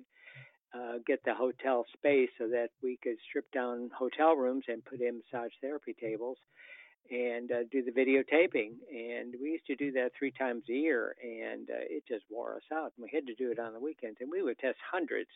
uh, 0.79 0.97
get 1.05 1.19
the 1.25 1.33
hotel 1.33 1.85
space 1.93 2.29
so 2.37 2.47
that 2.47 2.69
we 2.83 2.97
could 3.01 3.17
strip 3.27 3.51
down 3.51 3.89
hotel 3.97 4.35
rooms 4.35 4.65
and 4.67 4.85
put 4.85 5.01
in 5.01 5.21
massage 5.21 5.51
therapy 5.61 5.95
tables 5.99 6.37
and 7.11 7.51
uh, 7.51 7.63
do 7.71 7.83
the 7.83 7.91
videotaping. 7.91 8.73
And 8.91 9.33
we 9.41 9.51
used 9.51 9.65
to 9.67 9.75
do 9.75 9.91
that 9.93 10.11
three 10.17 10.31
times 10.31 10.63
a 10.69 10.73
year, 10.73 11.15
and 11.21 11.69
uh, 11.69 11.85
it 11.89 12.03
just 12.07 12.25
wore 12.29 12.55
us 12.55 12.67
out. 12.71 12.93
And 12.97 13.03
we 13.03 13.09
had 13.13 13.27
to 13.27 13.35
do 13.35 13.51
it 13.51 13.59
on 13.59 13.73
the 13.73 13.79
weekends, 13.79 14.17
and 14.21 14.29
we 14.31 14.43
would 14.43 14.59
test 14.59 14.77
hundreds 14.91 15.29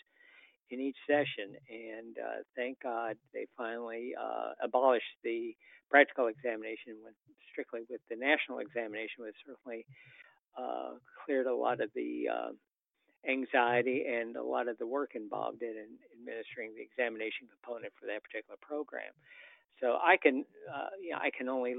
in 0.69 0.79
each 0.79 0.97
session. 1.07 1.57
And 1.69 2.17
uh, 2.17 2.41
thank 2.55 2.81
God 2.81 3.17
they 3.33 3.47
finally 3.57 4.13
uh, 4.19 4.53
abolished 4.63 5.17
the 5.23 5.55
practical 5.89 6.27
examination, 6.27 6.97
went 7.03 7.15
strictly 7.51 7.81
with 7.89 8.01
the 8.09 8.15
national 8.15 8.59
examination, 8.59 9.25
which 9.25 9.36
certainly 9.45 9.86
uh, 10.57 10.97
cleared 11.25 11.47
a 11.47 11.55
lot 11.55 11.81
of 11.81 11.89
the 11.95 12.25
uh, 12.29 12.51
anxiety 13.29 14.05
and 14.07 14.36
a 14.36 14.43
lot 14.43 14.67
of 14.67 14.77
the 14.77 14.88
work 14.88 15.15
involved 15.15 15.62
in, 15.62 15.73
in 15.77 15.89
administering 16.19 16.73
the 16.75 16.81
examination 16.81 17.47
component 17.49 17.93
for 17.99 18.05
that 18.07 18.23
particular 18.23 18.57
program. 18.62 19.13
So 19.81 19.97
I 20.01 20.17
can, 20.21 20.45
uh, 20.73 20.89
you 21.01 21.12
know, 21.12 21.17
I 21.17 21.29
can 21.36 21.49
only 21.49 21.75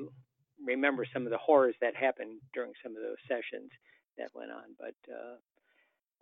remember 0.65 1.07
some 1.13 1.25
of 1.25 1.31
the 1.31 1.39
horrors 1.39 1.75
that 1.81 1.95
happened 1.97 2.41
during 2.53 2.73
some 2.83 2.97
of 2.97 3.03
those 3.03 3.21
sessions 3.29 3.71
that 4.19 4.29
went 4.35 4.51
on, 4.51 4.75
but 4.79 4.95
uh, 5.11 5.37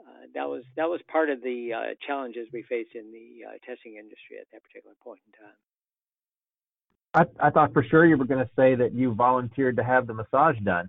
uh, 0.01 0.27
that 0.35 0.49
was 0.49 0.65
that 0.77 0.89
was 0.89 1.01
part 1.11 1.29
of 1.29 1.43
the 1.43 1.73
uh, 1.73 1.95
challenges 2.07 2.49
we 2.53 2.63
faced 2.63 2.95
in 2.95 3.13
the 3.13 3.47
uh, 3.47 3.53
testing 3.67 3.97
industry 3.97 4.39
at 4.41 4.47
that 4.53 4.63
particular 4.65 4.97
point 5.03 5.21
in 5.27 5.33
time. 5.45 5.59
I, 7.15 7.49
I 7.49 7.51
thought 7.51 7.75
for 7.75 7.85
sure 7.85 8.07
you 8.07 8.17
were 8.17 8.25
going 8.25 8.45
to 8.45 8.51
say 8.57 8.75
that 8.75 8.95
you 8.95 9.13
volunteered 9.15 9.77
to 9.77 9.85
have 9.85 10.07
the 10.07 10.15
massage 10.15 10.57
done 10.65 10.89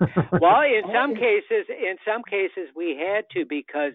well, 0.00 0.62
in 0.62 0.82
some 0.94 1.14
cases, 1.14 1.66
in 1.68 1.96
some 2.06 2.22
cases 2.22 2.70
we 2.74 2.96
had 2.96 3.24
to 3.34 3.44
because 3.48 3.94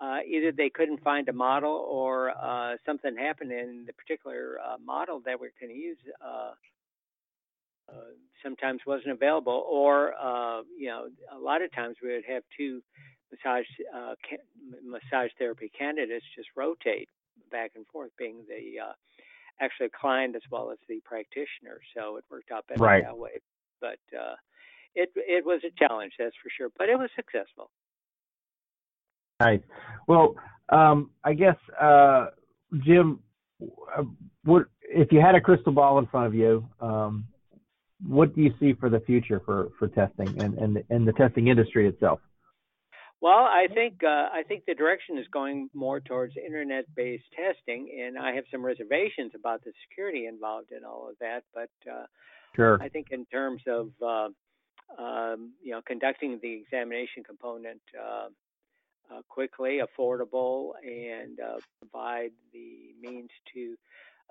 uh, 0.00 0.18
either 0.26 0.52
they 0.52 0.70
couldn't 0.70 1.02
find 1.02 1.28
a 1.28 1.32
model 1.32 1.86
or 1.88 2.30
uh, 2.30 2.76
something 2.84 3.16
happened 3.16 3.52
in 3.52 3.84
the 3.86 3.92
particular 3.92 4.58
uh, 4.64 4.76
model 4.84 5.20
that 5.24 5.38
we're 5.38 5.52
going 5.60 5.72
to 5.72 5.78
use. 5.78 5.98
Uh, 6.24 6.52
uh, 7.88 8.12
sometimes 8.42 8.80
wasn't 8.86 9.10
available, 9.10 9.66
or 9.68 10.14
uh, 10.14 10.62
you 10.78 10.86
know, 10.86 11.08
a 11.32 11.38
lot 11.38 11.62
of 11.62 11.72
times 11.72 11.96
we 12.02 12.12
would 12.12 12.24
have 12.26 12.42
two 12.56 12.82
massage 13.30 13.66
uh, 13.94 14.14
ca- 14.28 14.78
massage 14.82 15.30
therapy 15.38 15.70
candidates 15.76 16.24
just 16.36 16.48
rotate 16.56 17.08
back 17.50 17.72
and 17.74 17.86
forth, 17.88 18.10
being 18.18 18.44
the 18.48 18.80
uh, 18.80 18.92
actually 19.60 19.88
client 19.98 20.34
as 20.34 20.42
well 20.50 20.70
as 20.70 20.78
the 20.88 21.00
practitioner. 21.04 21.80
So 21.96 22.16
it 22.16 22.24
worked 22.30 22.50
out 22.50 22.66
better 22.68 22.82
right. 22.82 23.04
that 23.04 23.16
way. 23.16 23.40
But 23.80 24.00
uh, 24.18 24.34
it 24.94 25.10
it 25.16 25.44
was 25.44 25.60
a 25.64 25.70
challenge, 25.78 26.12
that's 26.18 26.36
for 26.42 26.50
sure, 26.56 26.70
but 26.78 26.88
it 26.88 26.98
was 26.98 27.10
successful. 27.16 27.70
Nice. 29.44 29.60
Well, 30.06 30.36
um, 30.70 31.10
I 31.22 31.34
guess 31.34 31.56
uh, 31.80 32.26
Jim, 32.84 33.20
uh, 33.62 34.04
what 34.44 34.66
if 34.82 35.12
you 35.12 35.20
had 35.20 35.34
a 35.34 35.40
crystal 35.40 35.72
ball 35.72 35.98
in 35.98 36.06
front 36.06 36.26
of 36.26 36.34
you? 36.34 36.66
Um, 36.80 37.26
what 38.06 38.34
do 38.34 38.42
you 38.42 38.52
see 38.60 38.74
for 38.74 38.90
the 38.90 39.00
future 39.00 39.40
for, 39.44 39.68
for 39.78 39.88
testing 39.88 40.28
and, 40.40 40.54
and 40.58 40.84
and 40.90 41.06
the 41.06 41.12
testing 41.12 41.48
industry 41.48 41.88
itself? 41.88 42.20
Well, 43.20 43.44
I 43.44 43.68
think 43.72 44.02
uh, 44.04 44.28
I 44.32 44.42
think 44.46 44.64
the 44.66 44.74
direction 44.74 45.18
is 45.18 45.26
going 45.32 45.70
more 45.72 46.00
towards 46.00 46.34
internet-based 46.36 47.24
testing, 47.34 47.88
and 48.02 48.18
I 48.18 48.34
have 48.34 48.44
some 48.50 48.64
reservations 48.64 49.32
about 49.34 49.62
the 49.64 49.72
security 49.88 50.26
involved 50.26 50.72
in 50.72 50.84
all 50.84 51.08
of 51.08 51.16
that. 51.20 51.44
But 51.54 51.70
uh, 51.90 52.04
sure. 52.54 52.78
I 52.82 52.88
think 52.88 53.08
in 53.10 53.24
terms 53.26 53.62
of 53.66 53.90
uh, 54.02 54.28
um, 54.98 55.52
you 55.62 55.72
know, 55.72 55.80
conducting 55.86 56.38
the 56.42 56.52
examination 56.52 57.24
component 57.24 57.80
uh, 59.10 59.14
uh, 59.14 59.22
quickly, 59.28 59.80
affordable, 59.80 60.72
and 60.82 61.38
uh, 61.40 61.58
provide 61.80 62.30
the 62.52 62.94
means 63.00 63.30
to 63.52 63.76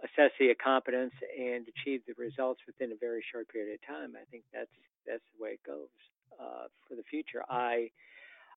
assess 0.03 0.31
the 0.39 0.53
competence 0.55 1.13
and 1.39 1.65
achieve 1.67 2.01
the 2.07 2.13
results 2.17 2.62
within 2.65 2.91
a 2.91 2.95
very 2.99 3.23
short 3.31 3.47
period 3.49 3.75
of 3.75 3.88
time. 3.88 4.13
I 4.19 4.25
think 4.31 4.43
that's 4.53 4.71
that's 5.07 5.23
the 5.38 5.43
way 5.43 5.51
it 5.51 5.63
goes 5.65 5.89
uh, 6.39 6.67
for 6.88 6.95
the 6.95 7.03
future. 7.03 7.43
I 7.49 7.91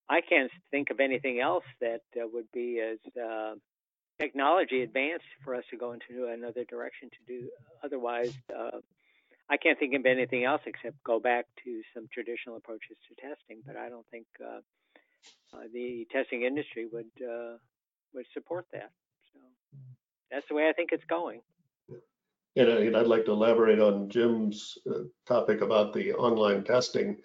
I 0.08 0.20
can't 0.20 0.50
think 0.70 0.90
of 0.90 1.00
anything 1.00 1.40
else 1.40 1.64
that 1.80 2.02
uh, 2.16 2.26
would 2.32 2.50
be 2.52 2.80
as 2.80 2.98
uh, 3.20 3.54
technology 4.18 4.82
advanced 4.82 5.26
for 5.44 5.54
us 5.54 5.64
to 5.70 5.76
go 5.76 5.92
into 5.92 6.28
another 6.28 6.64
direction 6.64 7.10
to 7.10 7.18
do 7.26 7.48
otherwise 7.84 8.32
I 9.48 9.56
can't 9.56 9.78
think 9.78 9.94
of 9.94 10.04
anything 10.06 10.44
else 10.44 10.62
except 10.66 11.02
go 11.04 11.20
back 11.20 11.46
to 11.64 11.82
some 11.94 12.08
traditional 12.12 12.56
approaches 12.56 12.96
to 13.08 13.14
testing. 13.14 13.62
But 13.64 13.76
I 13.76 13.88
don't 13.88 14.06
think 14.10 14.26
uh, 14.42 14.58
uh, 14.58 14.60
the 15.72 16.06
testing 16.12 16.42
industry 16.42 16.86
would 16.92 17.10
uh, 17.22 17.56
would 18.14 18.26
support 18.32 18.66
that. 18.72 18.90
So 19.32 19.40
that's 20.30 20.46
the 20.48 20.54
way 20.54 20.68
I 20.68 20.72
think 20.72 20.90
it's 20.92 21.04
going. 21.08 21.40
And, 22.56 22.70
I- 22.70 22.80
and 22.86 22.96
I'd 22.96 23.06
like 23.06 23.24
to 23.26 23.32
elaborate 23.32 23.80
on 23.80 24.08
Jim's 24.08 24.78
uh, 24.90 25.00
topic 25.26 25.60
about 25.60 25.92
the 25.92 26.12
online 26.14 26.64
testing. 26.64 27.18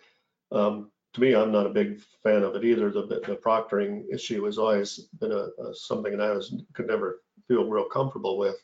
Um, 0.52 0.92
to 1.14 1.22
me, 1.22 1.36
I'm 1.36 1.52
not 1.52 1.66
a 1.66 1.70
big 1.70 2.00
fan 2.24 2.44
of 2.44 2.56
it 2.56 2.64
either. 2.64 2.90
The, 2.90 3.04
the 3.06 3.40
proctoring 3.46 4.04
issue 4.14 4.44
has 4.46 4.58
always 4.58 5.08
been 5.20 5.32
a, 5.32 5.50
a 5.62 5.74
something 5.74 6.18
that 6.18 6.24
I 6.24 6.32
was 6.32 6.56
could 6.74 6.88
never 6.88 7.22
feel 7.48 7.66
real 7.70 7.86
comfortable 7.86 8.38
with. 8.38 8.56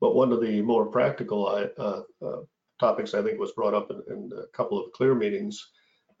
But 0.00 0.14
one 0.14 0.32
of 0.32 0.40
the 0.40 0.60
more 0.62 0.86
practical 0.86 1.46
uh, 1.46 2.02
uh, 2.24 2.40
topics 2.78 3.14
I 3.14 3.22
think 3.22 3.38
was 3.38 3.52
brought 3.52 3.74
up 3.74 3.90
in, 3.90 4.02
in 4.12 4.30
a 4.36 4.46
couple 4.56 4.84
of 4.84 4.92
clear 4.92 5.14
meetings 5.14 5.70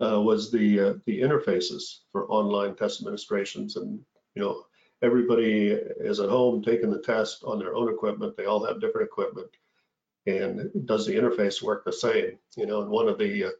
uh, 0.02 0.20
was 0.20 0.50
the 0.50 0.80
uh, 0.80 0.94
the 1.06 1.20
interfaces 1.20 2.00
for 2.12 2.30
online 2.30 2.74
test 2.74 3.00
administrations. 3.00 3.76
And 3.76 4.00
you 4.34 4.42
know, 4.42 4.64
everybody 5.02 5.68
is 5.68 6.20
at 6.20 6.28
home 6.28 6.62
taking 6.62 6.90
the 6.90 7.00
test 7.02 7.44
on 7.44 7.58
their 7.58 7.74
own 7.74 7.92
equipment. 7.92 8.36
They 8.36 8.46
all 8.46 8.64
have 8.66 8.80
different 8.80 9.06
equipment, 9.06 9.50
and 10.26 10.70
does 10.86 11.06
the 11.06 11.14
interface 11.14 11.62
work 11.62 11.84
the 11.84 11.92
same? 11.92 12.38
You 12.56 12.66
know, 12.66 12.82
and 12.82 12.90
one 12.90 13.08
of 13.08 13.18
the 13.18 13.44
uh, 13.44 13.50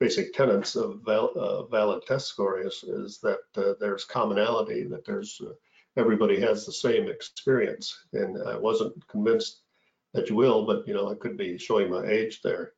basic 0.00 0.32
tenets 0.32 0.76
of 0.76 1.00
val 1.04 1.32
uh, 1.36 1.64
valid 1.66 2.02
test 2.06 2.28
score 2.28 2.60
is, 2.60 2.84
is 2.84 3.18
that 3.22 3.40
uh, 3.56 3.74
there's 3.80 4.04
commonality, 4.04 4.84
that 4.84 5.04
there's 5.04 5.40
uh, 5.44 5.52
everybody 5.96 6.40
has 6.40 6.64
the 6.64 6.72
same 6.72 7.08
experience. 7.08 7.96
And 8.12 8.40
I 8.48 8.56
wasn't 8.56 9.06
convinced 9.08 9.62
that 10.14 10.28
you 10.28 10.36
will, 10.36 10.64
but 10.66 10.86
you 10.86 10.94
know, 10.94 11.10
I 11.10 11.14
could 11.14 11.36
be 11.36 11.58
showing 11.58 11.90
my 11.90 12.06
age 12.06 12.40
there. 12.42 12.72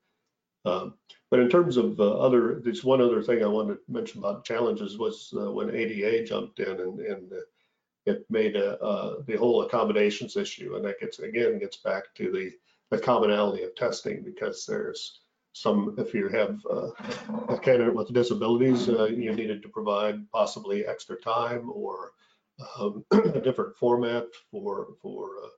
Um, 0.64 0.94
but 1.30 1.38
in 1.40 1.48
terms 1.48 1.76
of 1.76 1.98
uh, 2.00 2.18
other, 2.18 2.60
there's 2.62 2.84
one 2.84 3.00
other 3.00 3.22
thing 3.22 3.42
I 3.42 3.46
wanted 3.46 3.74
to 3.74 3.92
mention 3.92 4.18
about 4.18 4.44
challenges 4.44 4.98
was 4.98 5.32
uh, 5.36 5.50
when 5.50 5.74
ADA 5.74 6.24
jumped 6.24 6.58
in 6.58 6.80
and, 6.80 6.98
and 7.00 7.32
it 8.06 8.26
made 8.30 8.56
a, 8.56 8.80
uh, 8.82 9.22
the 9.26 9.36
whole 9.36 9.62
accommodations 9.62 10.36
issue. 10.36 10.74
And 10.74 10.84
that 10.84 10.98
gets, 10.98 11.20
again, 11.20 11.60
gets 11.60 11.76
back 11.76 12.14
to 12.16 12.32
the, 12.32 12.52
the 12.90 13.00
commonality 13.00 13.62
of 13.62 13.76
testing 13.76 14.22
because 14.24 14.66
there's 14.66 15.20
some, 15.52 15.94
if 15.98 16.14
you 16.14 16.28
have 16.28 16.60
uh, 16.68 16.90
a 17.48 17.58
candidate 17.58 17.94
with 17.94 18.12
disabilities, 18.12 18.88
uh, 18.88 19.04
you 19.04 19.32
needed 19.32 19.62
to 19.62 19.68
provide 19.68 20.28
possibly 20.32 20.84
extra 20.84 21.16
time 21.16 21.70
or 21.72 22.12
um, 22.78 23.04
a 23.12 23.40
different 23.40 23.76
format 23.76 24.26
for, 24.50 24.88
for 25.00 25.30
uh, 25.44 25.48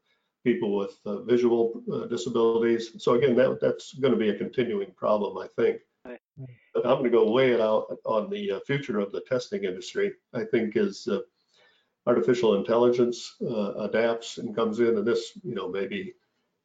people 0.45 0.77
with 0.77 0.99
uh, 1.07 1.23
visual 1.23 1.83
uh, 1.93 2.07
disabilities. 2.07 2.93
So 2.99 3.15
again, 3.15 3.37
that, 3.37 3.59
that's 3.61 3.95
going 3.95 4.13
to 4.13 4.19
be 4.19 4.31
a 4.31 4.39
continuing 4.39 4.93
problem, 4.93 5.39
I 5.39 5.47
think. 5.57 5.81
But 6.75 6.87
I'm 6.87 6.99
going 6.99 7.05
to 7.05 7.11
go 7.11 7.31
way 7.31 7.61
out 7.61 7.87
on 8.05 8.31
the 8.31 8.53
uh, 8.53 8.61
future 8.61 8.99
of 8.99 9.13
the 9.13 9.21
testing 9.29 9.65
industry. 9.65 10.13
I 10.35 10.45
think 10.45 10.77
as 10.77 11.07
uh, 11.07 11.21
artificial 12.07 12.57
intelligence 12.57 13.37
uh, 13.43 13.75
adapts 13.75 14.39
and 14.39 14.57
comes 14.57 14.81
in, 14.81 14.97
and 14.97 15.07
this, 15.07 15.39
you 15.45 15.55
know, 15.55 15.69
maybe 15.69 16.15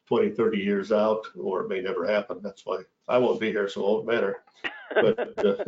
20, 0.07 0.31
30 0.31 0.57
years 0.57 0.91
out, 0.91 1.27
or 1.37 1.61
it 1.61 1.69
may 1.69 1.81
never 1.81 2.07
happen. 2.07 2.39
That's 2.41 2.65
why 2.65 2.81
I 3.07 3.17
won't 3.17 3.39
be 3.39 3.51
here, 3.51 3.67
so 3.67 3.81
it 3.81 3.83
won't 3.83 4.07
matter. 4.07 4.43
But 4.95 5.19
uh, 5.45 5.63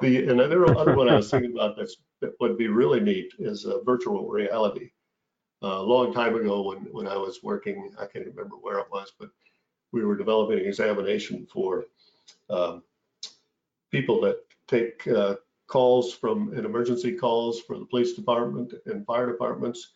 the 0.00 0.18
and 0.18 0.30
another 0.32 0.76
other 0.76 0.94
one 0.94 1.08
I 1.08 1.16
was 1.16 1.30
thinking 1.30 1.52
about 1.52 1.76
that's, 1.76 1.96
that 2.20 2.34
would 2.38 2.58
be 2.58 2.68
really 2.68 3.00
neat 3.00 3.32
is 3.38 3.66
virtual 3.84 4.28
reality 4.28 4.90
a 5.66 5.82
long 5.82 6.12
time 6.12 6.34
ago 6.34 6.62
when, 6.62 6.78
when 6.92 7.06
I 7.06 7.16
was 7.16 7.42
working, 7.42 7.94
I 7.98 8.06
can't 8.06 8.26
remember 8.26 8.56
where 8.56 8.78
it 8.78 8.90
was, 8.90 9.12
but 9.18 9.30
we 9.92 10.04
were 10.04 10.16
developing 10.16 10.58
an 10.58 10.66
examination 10.66 11.46
for 11.46 11.86
um, 12.50 12.82
people 13.90 14.20
that 14.22 14.40
take 14.66 15.06
uh, 15.08 15.36
calls 15.66 16.12
from 16.12 16.52
and 16.54 16.64
emergency 16.64 17.12
calls 17.12 17.60
for 17.60 17.78
the 17.78 17.86
police 17.86 18.12
department 18.14 18.74
and 18.86 19.06
fire 19.06 19.30
departments. 19.30 19.92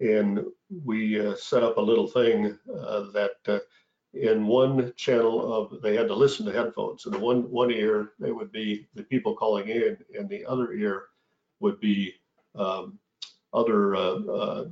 And 0.00 0.44
we 0.84 1.20
uh, 1.20 1.36
set 1.36 1.62
up 1.62 1.76
a 1.76 1.80
little 1.80 2.08
thing 2.08 2.58
uh, 2.74 3.10
that 3.12 3.36
uh, 3.46 3.58
in 4.14 4.46
one 4.46 4.92
channel 4.96 5.52
of, 5.54 5.80
they 5.82 5.94
had 5.94 6.08
to 6.08 6.14
listen 6.14 6.44
to 6.46 6.52
headphones. 6.52 7.06
In 7.06 7.20
one, 7.20 7.50
one 7.50 7.70
ear, 7.70 8.12
they 8.18 8.32
would 8.32 8.50
be 8.50 8.88
the 8.94 9.04
people 9.04 9.36
calling 9.36 9.68
in, 9.68 9.96
and 10.18 10.28
the 10.28 10.44
other 10.46 10.72
ear 10.72 11.04
would 11.60 11.78
be 11.80 12.14
um, 12.54 12.98
other 13.52 13.94
uh, 13.94 14.14
uh, 14.24 14.64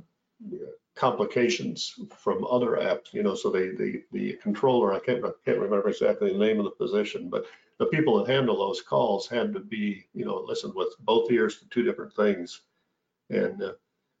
complications 0.95 1.95
from 2.17 2.45
other 2.45 2.71
apps, 2.71 3.13
you 3.13 3.23
know, 3.23 3.35
so 3.35 3.49
they, 3.49 3.69
the, 3.69 4.03
the 4.11 4.33
controller, 4.41 4.93
I 4.93 4.99
can't, 4.99 5.23
I 5.23 5.29
can't 5.45 5.59
remember 5.59 5.89
exactly 5.89 6.31
the 6.31 6.37
name 6.37 6.59
of 6.59 6.65
the 6.65 6.71
position, 6.71 7.29
but 7.29 7.45
the 7.77 7.85
people 7.85 8.17
that 8.17 8.31
handle 8.31 8.57
those 8.57 8.81
calls 8.81 9.27
had 9.27 9.53
to 9.53 9.61
be, 9.61 10.05
you 10.13 10.25
know, 10.25 10.43
listen 10.45 10.73
with 10.75 10.89
both 10.99 11.31
ears 11.31 11.59
to 11.59 11.69
two 11.69 11.83
different 11.83 12.13
things. 12.13 12.61
And 13.29 13.63
uh, 13.63 13.73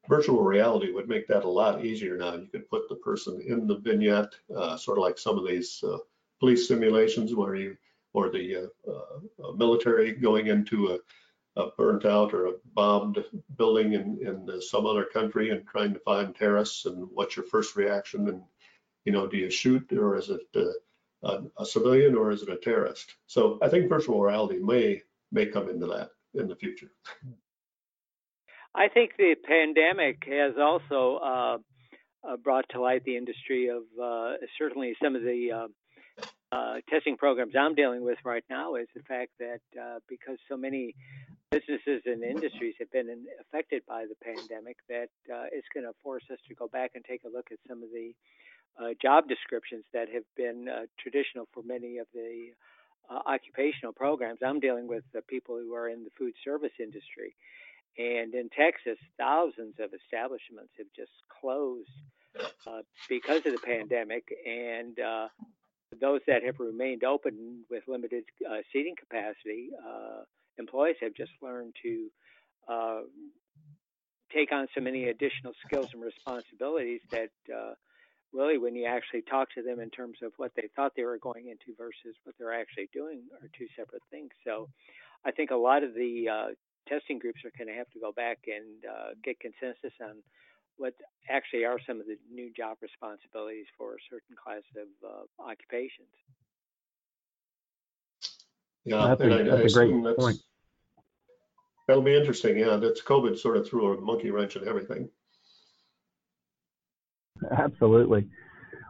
virtual 0.07 0.41
reality 0.41 0.91
would 0.91 1.09
make 1.09 1.27
that 1.27 1.43
a 1.43 1.49
lot 1.49 1.83
easier 1.83 2.15
now. 2.15 2.35
You 2.35 2.47
could 2.47 2.69
put 2.69 2.87
the 2.87 2.95
person 2.95 3.41
in 3.45 3.67
the 3.67 3.79
vignette, 3.79 4.33
uh, 4.55 4.77
sort 4.77 4.97
of 4.97 5.03
like 5.03 5.17
some 5.17 5.37
of 5.37 5.45
these 5.45 5.83
uh, 5.83 5.97
police 6.39 6.67
simulations 6.67 7.35
where 7.35 7.55
you, 7.55 7.75
or 8.13 8.29
the 8.29 8.71
uh, 8.87 8.91
uh, 8.91 9.51
military 9.53 10.13
going 10.13 10.47
into 10.47 10.93
a, 10.93 10.97
a 11.59 11.71
burnt 11.77 12.05
out 12.05 12.33
or 12.33 12.47
a 12.47 12.53
bombed 12.73 13.23
building 13.57 13.93
in, 13.93 14.17
in 14.21 14.61
some 14.61 14.85
other 14.85 15.05
country 15.05 15.49
and 15.49 15.67
trying 15.67 15.93
to 15.93 15.99
find 15.99 16.35
terrorists 16.35 16.85
and 16.85 17.07
what's 17.13 17.35
your 17.35 17.45
first 17.45 17.75
reaction? 17.75 18.27
And 18.29 18.41
you 19.05 19.11
know 19.11 19.27
do 19.27 19.37
you 19.37 19.49
shoot 19.49 19.91
or 19.91 20.17
is 20.17 20.29
it 20.29 20.41
uh, 20.55 21.27
a, 21.27 21.43
a, 21.57 21.65
civilian 21.65 22.15
or 22.15 22.31
is 22.31 22.41
it 22.41 22.49
a 22.49 22.57
terrorist? 22.57 23.15
So 23.27 23.57
i 23.61 23.69
think 23.69 23.89
virtual 23.89 24.21
reality 24.21 24.59
may 24.59 25.01
may 25.31 25.45
come 25.45 25.69
into 25.69 25.87
that 25.87 26.11
in 26.33 26.47
the 26.47 26.55
future. 26.55 26.91
I 28.75 28.87
think 28.87 29.11
the 29.17 29.35
pandemic 29.43 30.23
has 30.27 30.53
also 30.59 31.17
uh, 31.17 31.57
uh, 32.23 32.37
brought 32.37 32.65
to 32.69 32.81
light 32.81 33.03
the 33.03 33.17
industry 33.17 33.69
of 33.69 33.83
uh, 34.01 34.33
certainly 34.57 34.95
some 35.01 35.15
of 35.15 35.23
the 35.23 35.51
uh, 35.51 35.67
uh, 36.51 36.75
testing 36.89 37.17
programs 37.17 37.53
I'm 37.59 37.75
dealing 37.75 38.03
with 38.03 38.17
right 38.23 38.43
now 38.49 38.75
is 38.75 38.87
the 38.95 39.03
fact 39.03 39.31
that 39.39 39.61
uh, 39.79 39.99
because 40.07 40.37
so 40.47 40.57
many 40.57 40.95
businesses 41.51 42.01
and 42.05 42.23
industries 42.23 42.75
have 42.79 42.91
been 42.91 43.09
in, 43.09 43.25
affected 43.41 43.81
by 43.87 44.05
the 44.05 44.15
pandemic, 44.23 44.77
that 44.87 45.09
uh, 45.33 45.45
it's 45.51 45.67
going 45.73 45.85
to 45.85 45.93
force 46.03 46.23
us 46.31 46.37
to 46.47 46.55
go 46.55 46.67
back 46.67 46.91
and 46.95 47.03
take 47.05 47.23
a 47.23 47.29
look 47.29 47.47
at 47.51 47.57
some 47.67 47.81
of 47.83 47.89
the 47.89 48.13
uh, 48.79 48.93
job 49.01 49.27
descriptions 49.27 49.83
that 49.93 50.07
have 50.13 50.23
been 50.37 50.69
uh, 50.69 50.85
traditional 50.99 51.47
for 51.53 51.63
many 51.63 51.97
of 51.97 52.07
the 52.13 52.49
uh, 53.09 53.19
occupational 53.25 53.93
programs. 53.93 54.39
I'm 54.45 54.59
dealing 54.59 54.87
with 54.87 55.03
the 55.13 55.21
people 55.23 55.57
who 55.57 55.73
are 55.73 55.89
in 55.89 56.03
the 56.03 56.11
food 56.17 56.33
service 56.43 56.71
industry. 56.79 57.35
And 57.97 58.33
in 58.33 58.49
Texas, 58.55 58.97
thousands 59.17 59.75
of 59.79 59.89
establishments 59.93 60.71
have 60.77 60.87
just 60.95 61.11
closed 61.41 61.89
uh, 62.67 62.81
because 63.09 63.45
of 63.45 63.51
the 63.51 63.63
pandemic. 63.65 64.23
And 64.45 64.97
uh, 64.99 65.27
those 65.99 66.21
that 66.27 66.43
have 66.43 66.59
remained 66.59 67.03
open 67.03 67.65
with 67.69 67.83
limited 67.87 68.23
seating 68.71 68.95
capacity, 68.95 69.71
employees 70.59 70.97
have 71.01 71.13
just 71.13 71.31
learned 71.41 71.73
to 71.83 72.09
uh, 72.67 73.01
take 74.31 74.51
on 74.51 74.67
so 74.75 74.81
many 74.81 75.05
additional 75.09 75.53
skills 75.65 75.89
and 75.93 76.03
responsibilities 76.03 77.01
that 77.11 77.31
uh, 77.51 77.73
really, 78.31 78.57
when 78.57 78.75
you 78.75 78.85
actually 78.85 79.23
talk 79.23 79.47
to 79.55 79.63
them 79.63 79.79
in 79.79 79.89
terms 79.89 80.17
of 80.21 80.31
what 80.37 80.51
they 80.55 80.69
thought 80.75 80.91
they 80.95 81.03
were 81.03 81.17
going 81.17 81.47
into 81.47 81.75
versus 81.77 82.15
what 82.23 82.35
they're 82.37 82.53
actually 82.53 82.89
doing, 82.93 83.21
are 83.41 83.49
two 83.57 83.67
separate 83.75 84.03
things. 84.11 84.29
So, 84.45 84.69
I 85.25 85.31
think 85.31 85.51
a 85.51 85.55
lot 85.55 85.83
of 85.83 85.93
the 85.93 86.29
uh, 86.29 86.47
testing 86.87 87.19
groups 87.19 87.41
are 87.43 87.51
going 87.57 87.67
to 87.67 87.77
have 87.77 87.89
to 87.91 87.99
go 87.99 88.11
back 88.11 88.39
and 88.47 88.85
uh, 88.85 89.09
get 89.23 89.39
consensus 89.39 89.93
on 90.01 90.21
what 90.77 90.93
actually 91.29 91.65
are 91.65 91.77
some 91.85 91.99
of 91.99 92.07
the 92.07 92.17
new 92.31 92.51
job 92.55 92.77
responsibilities 92.81 93.65
for 93.77 93.93
a 93.93 94.01
certain 94.09 94.35
class 94.41 94.63
of 94.77 94.87
uh, 95.03 95.43
occupations. 95.43 96.07
Yeah, 98.85 99.07
that's 99.07 99.21
a, 99.21 99.25
I, 99.25 99.43
that's 99.43 99.75
I 99.75 99.81
a 99.81 99.87
great 99.87 100.03
that's, 100.03 100.17
point. 100.17 100.37
That'll 101.89 102.03
be 102.03 102.15
interesting. 102.15 102.55
Yeah, 102.55 102.75
that's 102.75 103.01
COVID 103.01 103.35
sort 103.39 103.57
of 103.57 103.67
threw 103.67 103.97
a 103.97 103.99
monkey 103.99 104.29
wrench 104.29 104.55
in 104.55 104.67
everything. 104.67 105.09
Absolutely. 107.51 108.27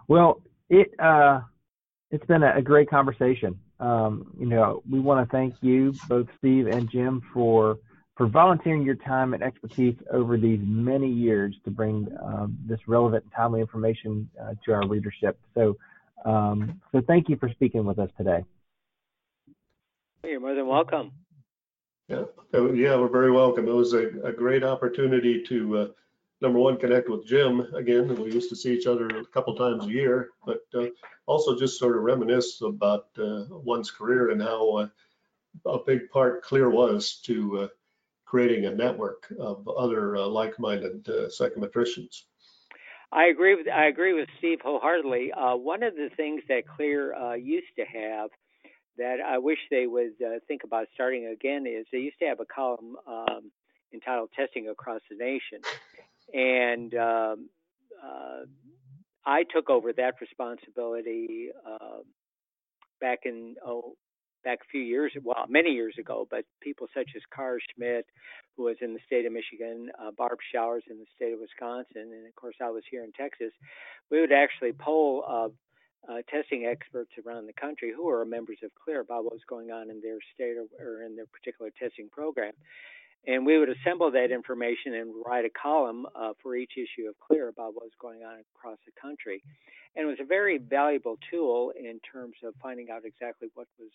Well, 0.09 0.41
it 0.69 0.93
uh, 0.99 1.39
it's 2.11 2.25
been 2.25 2.43
a, 2.43 2.57
a 2.57 2.61
great 2.61 2.89
conversation. 2.89 3.57
Um, 3.79 4.33
you 4.37 4.47
know, 4.47 4.83
we 4.89 4.99
want 4.99 5.25
to 5.25 5.31
thank 5.31 5.55
you, 5.61 5.93
both 6.09 6.27
Steve 6.39 6.67
and 6.67 6.91
Jim, 6.91 7.21
for 7.33 7.77
for 8.17 8.27
volunteering 8.27 8.81
your 8.81 8.95
time 8.95 9.33
and 9.33 9.41
expertise 9.43 9.95
over 10.11 10.35
these 10.35 10.59
many 10.61 11.09
years 11.09 11.55
to 11.63 11.71
bring 11.71 12.05
um, 12.21 12.57
this 12.67 12.79
relevant 12.85 13.23
and 13.23 13.31
timely 13.31 13.61
information 13.61 14.29
uh, 14.43 14.55
to 14.65 14.73
our 14.73 14.85
readership. 14.85 15.39
So, 15.55 15.77
um, 16.25 16.81
so 16.91 16.99
thank 17.07 17.29
you 17.29 17.37
for 17.37 17.47
speaking 17.47 17.85
with 17.85 17.97
us 17.97 18.09
today. 18.17 18.43
You're 20.25 20.41
more 20.41 20.53
than 20.53 20.67
welcome. 20.67 21.13
Yeah, 22.09 22.23
yeah, 22.73 22.95
we're 22.95 23.07
very 23.07 23.31
welcome. 23.31 23.67
It 23.67 23.73
was 23.73 23.93
a, 23.93 24.07
a 24.23 24.31
great 24.31 24.63
opportunity 24.63 25.43
to, 25.43 25.77
uh, 25.77 25.87
number 26.41 26.57
one, 26.57 26.77
connect 26.77 27.07
with 27.07 27.27
Jim 27.27 27.59
again. 27.75 28.15
We 28.15 28.33
used 28.33 28.49
to 28.49 28.55
see 28.55 28.73
each 28.73 28.87
other 28.87 29.05
a 29.05 29.25
couple 29.25 29.55
times 29.55 29.85
a 29.85 29.91
year, 29.91 30.29
but 30.43 30.63
uh, 30.73 30.87
also 31.27 31.55
just 31.55 31.77
sort 31.77 31.95
of 31.95 32.01
reminisce 32.01 32.61
about 32.61 33.09
uh, 33.19 33.43
one's 33.49 33.91
career 33.91 34.31
and 34.31 34.41
how 34.41 34.77
uh, 34.77 34.87
a 35.67 35.77
big 35.85 36.09
part 36.09 36.41
Clear 36.41 36.71
was 36.71 37.21
to 37.25 37.59
uh, 37.59 37.67
creating 38.25 38.65
a 38.65 38.73
network 38.73 39.31
of 39.39 39.67
other 39.67 40.15
uh, 40.15 40.25
like-minded 40.25 41.05
psychometricians. 41.05 42.23
I 43.11 43.25
agree 43.25 43.55
with 43.55 43.67
I 43.67 43.85
agree 43.85 44.13
with 44.13 44.29
Steve 44.37 44.59
wholeheartedly. 44.63 45.31
Uh, 45.31 45.55
one 45.55 45.83
of 45.83 45.95
the 45.95 46.09
things 46.15 46.41
that 46.47 46.67
Clear 46.67 47.13
uh, 47.13 47.33
used 47.33 47.75
to 47.77 47.85
have 47.85 48.29
that 48.99 49.17
I 49.25 49.39
wish 49.39 49.57
they 49.71 49.87
would 49.87 50.21
uh, 50.21 50.39
think 50.47 50.63
about 50.63 50.87
starting 50.93 51.27
again 51.27 51.65
is 51.65 51.85
they 51.91 51.99
used 51.99 52.19
to 52.19 52.27
have 52.27 52.39
a 52.39 52.45
column 52.45 52.95
um, 53.07 53.51
entitled 53.93 54.29
"Testing 54.35 54.69
Across 54.69 55.01
the 55.09 55.17
Nation," 55.17 55.61
and 56.33 56.93
um, 56.95 57.49
uh, 58.03 58.45
I 59.25 59.43
took 59.43 59.69
over 59.69 59.91
that 59.93 60.15
responsibility 60.21 61.49
uh, 61.65 61.99
back 63.01 63.19
in 63.25 63.55
oh 63.65 63.95
back 64.43 64.59
a 64.61 64.69
few 64.71 64.81
years, 64.81 65.11
well, 65.23 65.45
many 65.49 65.71
years 65.71 65.95
ago, 65.99 66.27
but 66.29 66.45
people 66.61 66.87
such 66.93 67.09
as 67.15 67.21
Kara 67.35 67.59
Schmitt, 67.75 68.05
who 68.55 68.63
was 68.63 68.77
in 68.81 68.93
the 68.93 68.99
state 69.05 69.25
of 69.25 69.33
Michigan, 69.33 69.89
uh, 70.01 70.11
Barb 70.17 70.39
Showers 70.53 70.83
in 70.89 70.97
the 70.97 71.05
state 71.15 71.33
of 71.33 71.39
Wisconsin, 71.39 72.13
and 72.13 72.27
of 72.27 72.35
course 72.35 72.55
I 72.61 72.69
was 72.69 72.83
here 72.89 73.03
in 73.03 73.11
Texas, 73.11 73.51
we 74.09 74.21
would 74.21 74.31
actually 74.31 74.71
poll 74.71 75.25
uh, 75.27 75.49
uh, 76.07 76.21
testing 76.29 76.65
experts 76.65 77.11
around 77.25 77.47
the 77.47 77.53
country 77.53 77.91
who 77.95 78.09
are 78.09 78.23
members 78.25 78.59
of 78.63 78.71
CLEAR 78.75 79.01
about 79.01 79.23
what 79.23 79.33
was 79.33 79.41
going 79.47 79.71
on 79.71 79.89
in 79.89 80.01
their 80.01 80.19
state 80.33 80.55
or, 80.57 80.67
or 80.79 81.03
in 81.03 81.15
their 81.15 81.25
particular 81.25 81.71
testing 81.77 82.09
program. 82.09 82.53
And 83.27 83.45
we 83.45 83.57
would 83.57 83.69
assemble 83.69 84.11
that 84.11 84.31
information 84.31 84.93
and 84.95 85.13
write 85.25 85.43
a 85.43 85.49
column 85.49 86.05
uh, 86.15 86.31
for 86.41 86.55
each 86.55 86.71
issue 86.77 87.09
of 87.09 87.19
CLEAR 87.19 87.49
about 87.49 87.75
what 87.75 87.83
was 87.83 87.99
going 87.99 88.23
on 88.23 88.39
across 88.55 88.77
the 88.85 88.93
country. 88.99 89.43
And 89.95 90.05
it 90.05 90.07
was 90.07 90.19
a 90.21 90.25
very 90.25 90.57
valuable 90.57 91.17
tool 91.29 91.73
in 91.77 91.99
terms 91.99 92.35
of 92.43 92.53
finding 92.61 92.89
out 92.89 93.03
exactly 93.03 93.49
what 93.55 93.67
was 93.77 93.91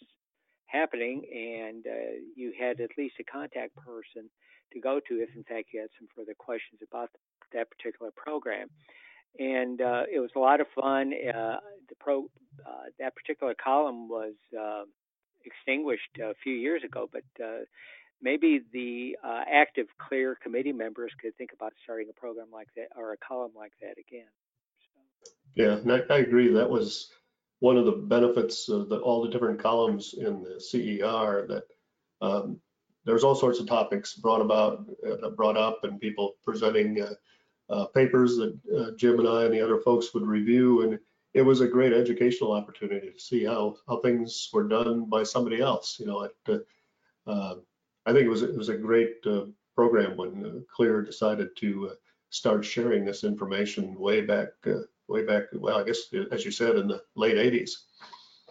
happening, 0.67 1.23
and 1.33 1.87
uh, 1.87 2.19
you 2.37 2.53
had 2.59 2.81
at 2.81 2.91
least 2.99 3.15
a 3.21 3.25
contact 3.25 3.75
person 3.77 4.29
to 4.73 4.81
go 4.81 5.01
to 5.09 5.23
if, 5.23 5.29
in 5.37 5.45
fact, 5.45 5.69
you 5.73 5.81
had 5.81 5.91
some 5.99 6.09
further 6.15 6.35
questions 6.37 6.81
about 6.87 7.11
that 7.53 7.69
particular 7.71 8.11
program. 8.17 8.69
And 9.39 9.81
uh, 9.81 10.05
it 10.13 10.21
was 10.21 10.31
a 10.37 10.39
lot 10.39 10.61
of 10.61 10.67
fun. 10.75 11.13
Uh, 11.13 11.57
the 11.89 11.95
pro 11.99 12.25
uh, 12.65 12.85
that 12.99 13.15
particular 13.17 13.55
column 13.55 14.09
was 14.09 14.35
uh, 14.59 14.85
extinguished 15.45 16.19
a 16.23 16.35
few 16.43 16.55
years 16.55 16.83
ago, 16.85 17.09
but 17.11 17.25
uh, 17.45 17.65
maybe 18.23 18.61
the 18.73 19.17
active 19.51 19.87
Clear 19.99 20.37
committee 20.41 20.73
members 20.73 21.13
could 21.21 21.37
think 21.37 21.51
about 21.53 21.73
starting 21.83 22.09
a 22.11 22.19
program 22.19 22.47
like 22.53 22.69
that 22.77 22.89
or 22.97 23.13
a 23.13 23.17
column 23.17 23.53
like 23.57 23.73
that 23.81 23.99
again. 23.99 24.29
So. 24.95 25.31
Yeah, 25.55 25.79
I, 25.93 26.15
I 26.15 26.19
agree. 26.19 26.53
That 26.53 26.71
was 26.71 27.11
one 27.61 27.77
of 27.77 27.87
the 27.87 27.93
benefits 27.93 28.69
of 28.69 28.89
the, 28.89 28.99
all 28.99 29.23
the 29.23 29.31
different 29.31 29.59
columns 29.59 30.15
in 30.15 30.43
the 30.43 30.61
CER 30.61 31.47
that 31.49 31.65
um, 32.21 32.61
there's 33.05 33.25
all 33.25 33.35
sorts 33.35 33.61
of 33.61 33.67
topics 33.67 34.15
brought 34.15 34.41
about, 34.41 34.87
uh, 35.07 35.31
brought 35.31 35.57
up, 35.57 35.81
and 35.83 36.01
people 36.01 36.35
presenting 36.43 37.01
uh, 37.01 37.15
uh, 37.75 37.87
papers 37.87 38.37
that 38.37 38.59
uh, 38.77 38.91
Jim 38.97 39.19
and 39.19 39.29
I 39.29 39.45
and 39.45 39.55
the 39.55 39.61
other 39.61 39.81
folks 39.81 40.15
would 40.15 40.27
review, 40.27 40.83
and 40.83 40.99
it 41.33 41.43
was 41.43 41.61
a 41.61 41.67
great 41.67 41.93
educational 41.93 42.53
opportunity 42.53 43.11
to 43.11 43.19
see 43.19 43.45
how 43.45 43.77
how 43.89 43.99
things 44.01 44.49
were 44.53 44.69
done 44.69 45.07
by 45.07 45.23
somebody 45.23 45.61
else. 45.61 45.99
You 45.99 46.07
know, 46.07 46.23
it, 46.23 46.37
uh, 46.49 47.31
uh, 47.31 47.55
I 48.07 48.13
think 48.13 48.27
it 48.27 48.31
was 48.31 48.43
it 48.43 48.57
was 48.57 48.69
a 48.69 48.77
great 48.77 49.23
program 49.75 50.17
when 50.17 50.65
Clear 50.73 51.03
decided 51.03 51.57
to 51.57 51.93
start 52.31 52.65
sharing 52.65 53.05
this 53.05 53.25
information 53.25 53.99
way 53.99 54.21
back 54.21 54.51
way 55.09 55.25
back, 55.25 55.45
well, 55.53 55.79
I 55.79 55.85
guess, 55.85 56.13
as 56.33 56.45
you 56.45 56.51
said, 56.51 56.77
in 56.77 56.89
the 56.89 57.03
late 57.15 57.37
80s. 57.37 57.73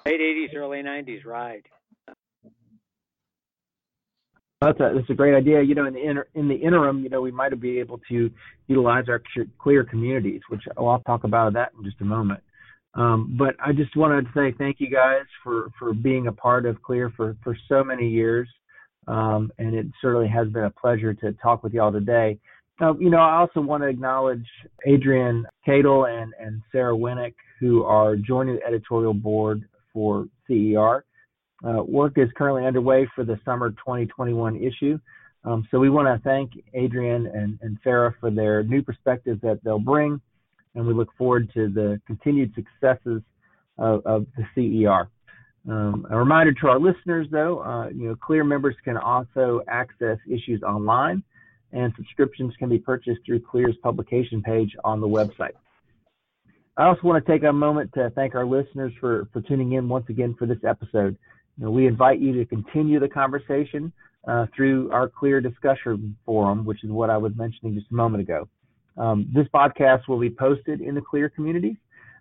Late 0.06 0.20
80s, 0.20 0.56
early 0.56 0.84
90s, 0.84 1.26
right. 1.26 1.66
That's 4.66 4.80
a, 4.80 4.94
that's 4.96 5.10
a 5.10 5.14
great 5.14 5.36
idea. 5.36 5.62
You 5.62 5.76
know, 5.76 5.86
in 5.86 5.94
the 5.94 6.04
inter, 6.04 6.28
in 6.36 6.48
the 6.48 6.56
interim, 6.56 7.04
you 7.04 7.10
know, 7.10 7.22
we 7.22 7.32
might 7.32 7.60
be 7.60 7.80
able 7.80 8.00
to 8.10 8.30
utilize 8.68 9.06
our 9.10 9.22
clear 9.60 9.84
communities, 9.84 10.42
which 10.50 10.64
I'll 10.78 11.02
talk 11.06 11.24
about 11.24 11.54
that 11.54 11.72
in 11.78 11.84
just 11.84 12.02
a 12.02 12.06
moment. 12.06 12.42
Um, 12.96 13.36
but 13.38 13.56
I 13.64 13.72
just 13.74 13.96
wanted 13.96 14.26
to 14.26 14.32
say 14.36 14.56
thank 14.58 14.80
you 14.80 14.90
guys 14.90 15.26
for 15.44 15.70
for 15.80 15.94
being 15.94 16.28
a 16.28 16.32
part 16.32 16.66
of 16.66 16.82
Clear 16.82 17.12
for 17.16 17.36
for 17.44 17.58
so 17.68 17.84
many 17.84 18.08
years, 18.08 18.48
um, 19.08 19.52
and 19.58 19.74
it 19.74 19.88
certainly 20.02 20.28
has 20.28 20.48
been 20.50 20.66
a 20.66 20.70
pleasure 20.70 21.14
to 21.14 21.34
talk 21.34 21.64
with 21.64 21.74
y'all 21.74 21.92
today. 21.92 22.40
Uh, 22.82 22.94
you 22.98 23.10
know, 23.10 23.18
I 23.18 23.38
also 23.38 23.62
want 23.62 23.84
to 23.84 23.88
acknowledge 23.88 24.46
Adrienne 24.88 25.46
Cadle 25.66 26.06
and, 26.06 26.34
and 26.40 26.62
Sarah 26.72 26.96
Winnick, 26.96 27.36
who 27.60 27.84
are 27.84 28.16
joining 28.16 28.56
the 28.56 28.66
editorial 28.66 29.14
board 29.14 29.64
for 29.92 30.28
CER. 30.48 31.06
Uh, 31.64 31.84
work 31.84 32.14
is 32.18 32.30
currently 32.36 32.66
underway 32.66 33.08
for 33.16 33.24
the 33.24 33.40
summer 33.46 33.70
2021 33.72 34.58
issue. 34.58 35.00
Um, 35.46 35.68
so 35.72 35.80
we 35.80 35.90
want 35.90 36.08
to 36.08 36.24
thank 36.24 36.52
Adrian 36.74 37.28
and, 37.28 37.60
and 37.62 37.78
Sarah 37.84 38.14
for 38.20 38.32
their 38.32 38.64
new 38.64 38.82
perspectives 38.82 39.42
that 39.42 39.60
they'll 39.64 39.80
bring, 39.80 40.20
and 40.76 40.86
we 40.86 40.94
look 40.94 41.10
forward 41.18 41.52
to 41.54 41.70
the 41.70 42.00
continued 42.08 42.54
successes 42.56 43.22
of, 43.78 44.06
of 44.06 44.26
the 44.38 44.46
CER. 44.56 45.10
Um, 45.72 46.06
a 46.10 46.18
reminder 46.18 46.54
to 46.54 46.68
our 46.68 46.80
listeners, 46.80 47.28
though, 47.32 47.60
uh, 47.60 47.90
you 47.90 48.10
know, 48.10 48.16
Clear 48.16 48.44
members 48.44 48.76
can 48.84 48.98
also 48.98 49.62
access 49.68 50.18
issues 50.28 50.62
online 50.64 51.24
and 51.74 51.92
subscriptions 51.96 52.54
can 52.58 52.70
be 52.70 52.78
purchased 52.78 53.22
through 53.26 53.40
Clear's 53.40 53.76
publication 53.82 54.42
page 54.42 54.76
on 54.84 55.02
the 55.02 55.08
website. 55.08 55.54
I 56.78 56.86
also 56.86 57.02
want 57.04 57.24
to 57.24 57.32
take 57.32 57.44
a 57.44 57.54
moment 57.54 57.92
to 57.94 58.12
thank 58.16 58.36
our 58.36 58.46
listeners 58.46 58.94
for, 59.00 59.28
for 59.34 59.42
tuning 59.42 59.74
in 59.74 59.90
once 59.90 60.06
again 60.10 60.36
for 60.38 60.46
this 60.46 60.58
episode. 60.68 61.18
Know, 61.58 61.72
we 61.72 61.88
invite 61.88 62.20
you 62.20 62.34
to 62.34 62.46
continue 62.46 63.00
the 63.00 63.08
conversation 63.08 63.92
uh, 64.28 64.48
through 64.56 64.92
our 64.92 65.08
Clear 65.10 65.42
discussion 65.42 66.16
forum, 66.26 66.66
which 66.66 66.84
is 66.84 66.90
what 66.90 67.10
I 67.10 67.18
was 67.18 67.34
mentioning 67.36 67.76
just 67.76 67.92
a 67.92 67.96
moment 67.96 68.22
ago. 68.22 68.48
Um, 68.98 69.30
this 69.34 69.48
podcast 69.54 70.08
will 70.08 70.20
be 70.20 70.30
posted 70.30 70.82
in 70.82 70.96
the 70.96 71.02
Clear 71.02 71.30
community, 71.30 71.78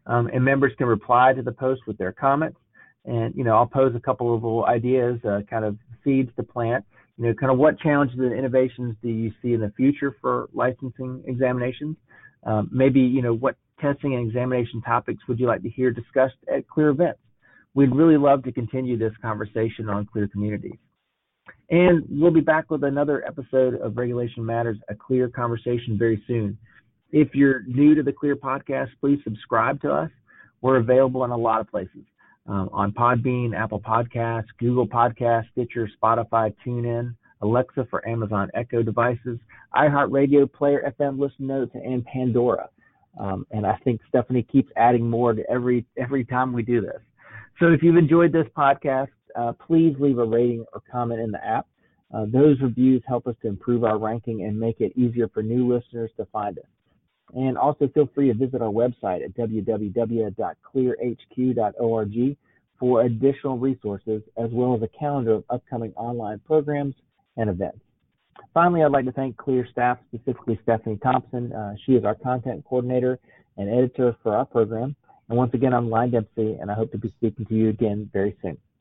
um, 0.07 0.29
and 0.33 0.45
members 0.45 0.73
can 0.77 0.87
reply 0.87 1.33
to 1.33 1.43
the 1.43 1.53
post 1.53 1.83
with 1.87 1.97
their 1.99 2.13
comments. 2.13 2.59
And 3.05 3.35
you 3.35 3.45
know, 3.45 3.57
I'll 3.57 3.67
pose 3.67 3.95
a 3.97 4.01
couple 4.01 4.35
of 4.35 4.69
ideas, 4.69 5.19
uh, 5.25 5.41
kind 5.49 5.65
of 5.65 5.77
seeds 6.05 6.31
to 6.37 6.43
plant, 6.43 6.85
you 7.19 7.27
know, 7.27 7.35
kind 7.35 7.53
of 7.53 7.59
what 7.59 7.79
challenges 7.79 8.19
and 8.19 8.33
innovations 8.33 8.97
do 9.03 9.09
you 9.09 9.33
see 9.43 9.53
in 9.53 9.61
the 9.61 9.73
future 9.77 10.17
for 10.21 10.49
licensing 10.53 11.23
examinations? 11.27 11.97
Um, 12.45 12.69
maybe, 12.73 13.01
you 13.01 13.23
know, 13.23 13.35
what 13.35 13.57
testing 13.81 14.15
and 14.15 14.27
examination 14.27 14.81
topics 14.83 15.23
would 15.29 15.39
you 15.39 15.47
like 15.47 15.63
to 15.63 15.69
hear 15.69 15.91
discussed 15.91 16.37
at 16.53 16.67
CLEAR 16.69 16.91
events? 16.91 17.21
We'd 17.75 17.95
really 17.95 18.19
love 18.19 18.43
to 18.45 18.53
continue 18.53 18.99
this 18.99 19.13
conversation 19.23 19.89
on 19.89 20.07
CLEAR 20.07 20.29
communities. 20.29 20.79
And 21.71 22.05
we'll 22.09 22.31
be 22.31 22.41
back 22.41 22.71
with 22.71 22.85
another 22.85 23.25
episode 23.27 23.75
of 23.81 23.97
Regulation 23.97 24.45
Matters, 24.45 24.79
a 24.89 24.95
clear 24.95 25.29
conversation 25.29 25.97
very 25.99 26.23
soon. 26.27 26.59
If 27.11 27.35
you're 27.35 27.63
new 27.65 27.95
to 27.95 28.03
the 28.03 28.13
Clear 28.13 28.37
podcast, 28.37 28.89
please 29.01 29.19
subscribe 29.25 29.81
to 29.83 29.93
us. 29.93 30.11
We're 30.61 30.77
available 30.77 31.25
in 31.25 31.31
a 31.31 31.37
lot 31.37 31.61
of 31.61 31.69
places 31.69 32.05
um, 32.47 32.69
on 32.73 32.93
Podbean, 32.93 33.55
Apple 33.55 33.81
Podcasts, 33.81 34.47
Google 34.59 34.87
Podcasts, 34.87 35.51
Stitcher, 35.53 35.89
Spotify, 36.03 36.55
TuneIn, 36.67 37.15
Alexa 37.43 37.87
for 37.91 38.07
Amazon 38.09 38.51
Echo 38.55 38.83
devices, 38.83 39.39
iHeartRadio, 39.75 40.51
Player 40.53 40.93
FM 40.99 41.19
Listen 41.19 41.47
Notes, 41.47 41.73
and 41.75 42.05
Pandora. 42.05 42.69
Um, 43.19 43.47
and 43.51 43.67
I 43.67 43.77
think 43.85 44.01
Stephanie 44.09 44.47
keeps 44.51 44.71
adding 44.77 45.09
more 45.09 45.35
to 45.35 45.43
every 45.51 45.85
every 45.99 46.25
time 46.25 46.53
we 46.53 46.63
do 46.63 46.81
this. 46.81 47.01
So 47.63 47.69
if 47.69 47.81
you've 47.81 47.97
enjoyed 47.97 48.33
this 48.33 48.49
podcast, 48.59 49.13
uh, 49.37 49.53
please 49.53 49.95
leave 50.01 50.19
a 50.19 50.25
rating 50.25 50.65
or 50.73 50.83
comment 50.91 51.21
in 51.21 51.31
the 51.31 51.47
app. 51.47 51.69
Uh, 52.13 52.25
those 52.27 52.61
reviews 52.61 53.05
help 53.07 53.29
us 53.29 53.37
to 53.43 53.47
improve 53.47 53.85
our 53.85 53.99
ranking 53.99 54.43
and 54.43 54.59
make 54.59 54.81
it 54.81 54.93
easier 54.97 55.29
for 55.29 55.45
new 55.45 55.73
listeners 55.73 56.11
to 56.17 56.27
find 56.33 56.59
us. 56.59 56.65
And 57.35 57.57
also 57.57 57.87
feel 57.95 58.09
free 58.17 58.33
to 58.33 58.35
visit 58.35 58.63
our 58.63 58.73
website 58.73 59.25
at 59.25 59.37
www.clearhq.org 59.37 62.37
for 62.81 63.03
additional 63.03 63.59
resources 63.59 64.23
as 64.37 64.51
well 64.51 64.75
as 64.75 64.83
a 64.83 64.89
calendar 64.99 65.35
of 65.35 65.45
upcoming 65.49 65.93
online 65.93 66.41
programs 66.45 66.97
and 67.37 67.49
events. 67.49 67.79
Finally, 68.53 68.83
I'd 68.83 68.91
like 68.91 69.05
to 69.05 69.13
thank 69.13 69.37
Clear 69.37 69.69
staff, 69.71 69.99
specifically 70.13 70.59
Stephanie 70.65 70.99
Thompson. 71.01 71.53
Uh, 71.53 71.77
she 71.87 71.93
is 71.93 72.05
our 72.05 72.17
content 72.17 72.65
coordinator 72.65 73.21
and 73.57 73.71
editor 73.71 74.17
for 74.25 74.35
our 74.35 74.47
program. 74.47 74.97
And 75.33 75.39
once 75.39 75.55
again, 75.55 75.73
I'm 75.73 75.89
Line 75.89 76.11
Dempsey, 76.11 76.59
and 76.61 76.71
I 76.71 76.75
hope 76.75 76.93
to 76.93 76.99
be 76.99 77.09
speaking 77.17 77.47
to 77.47 77.55
you 77.55 77.71
again 77.71 78.11
very 78.13 78.37
soon. 78.43 78.59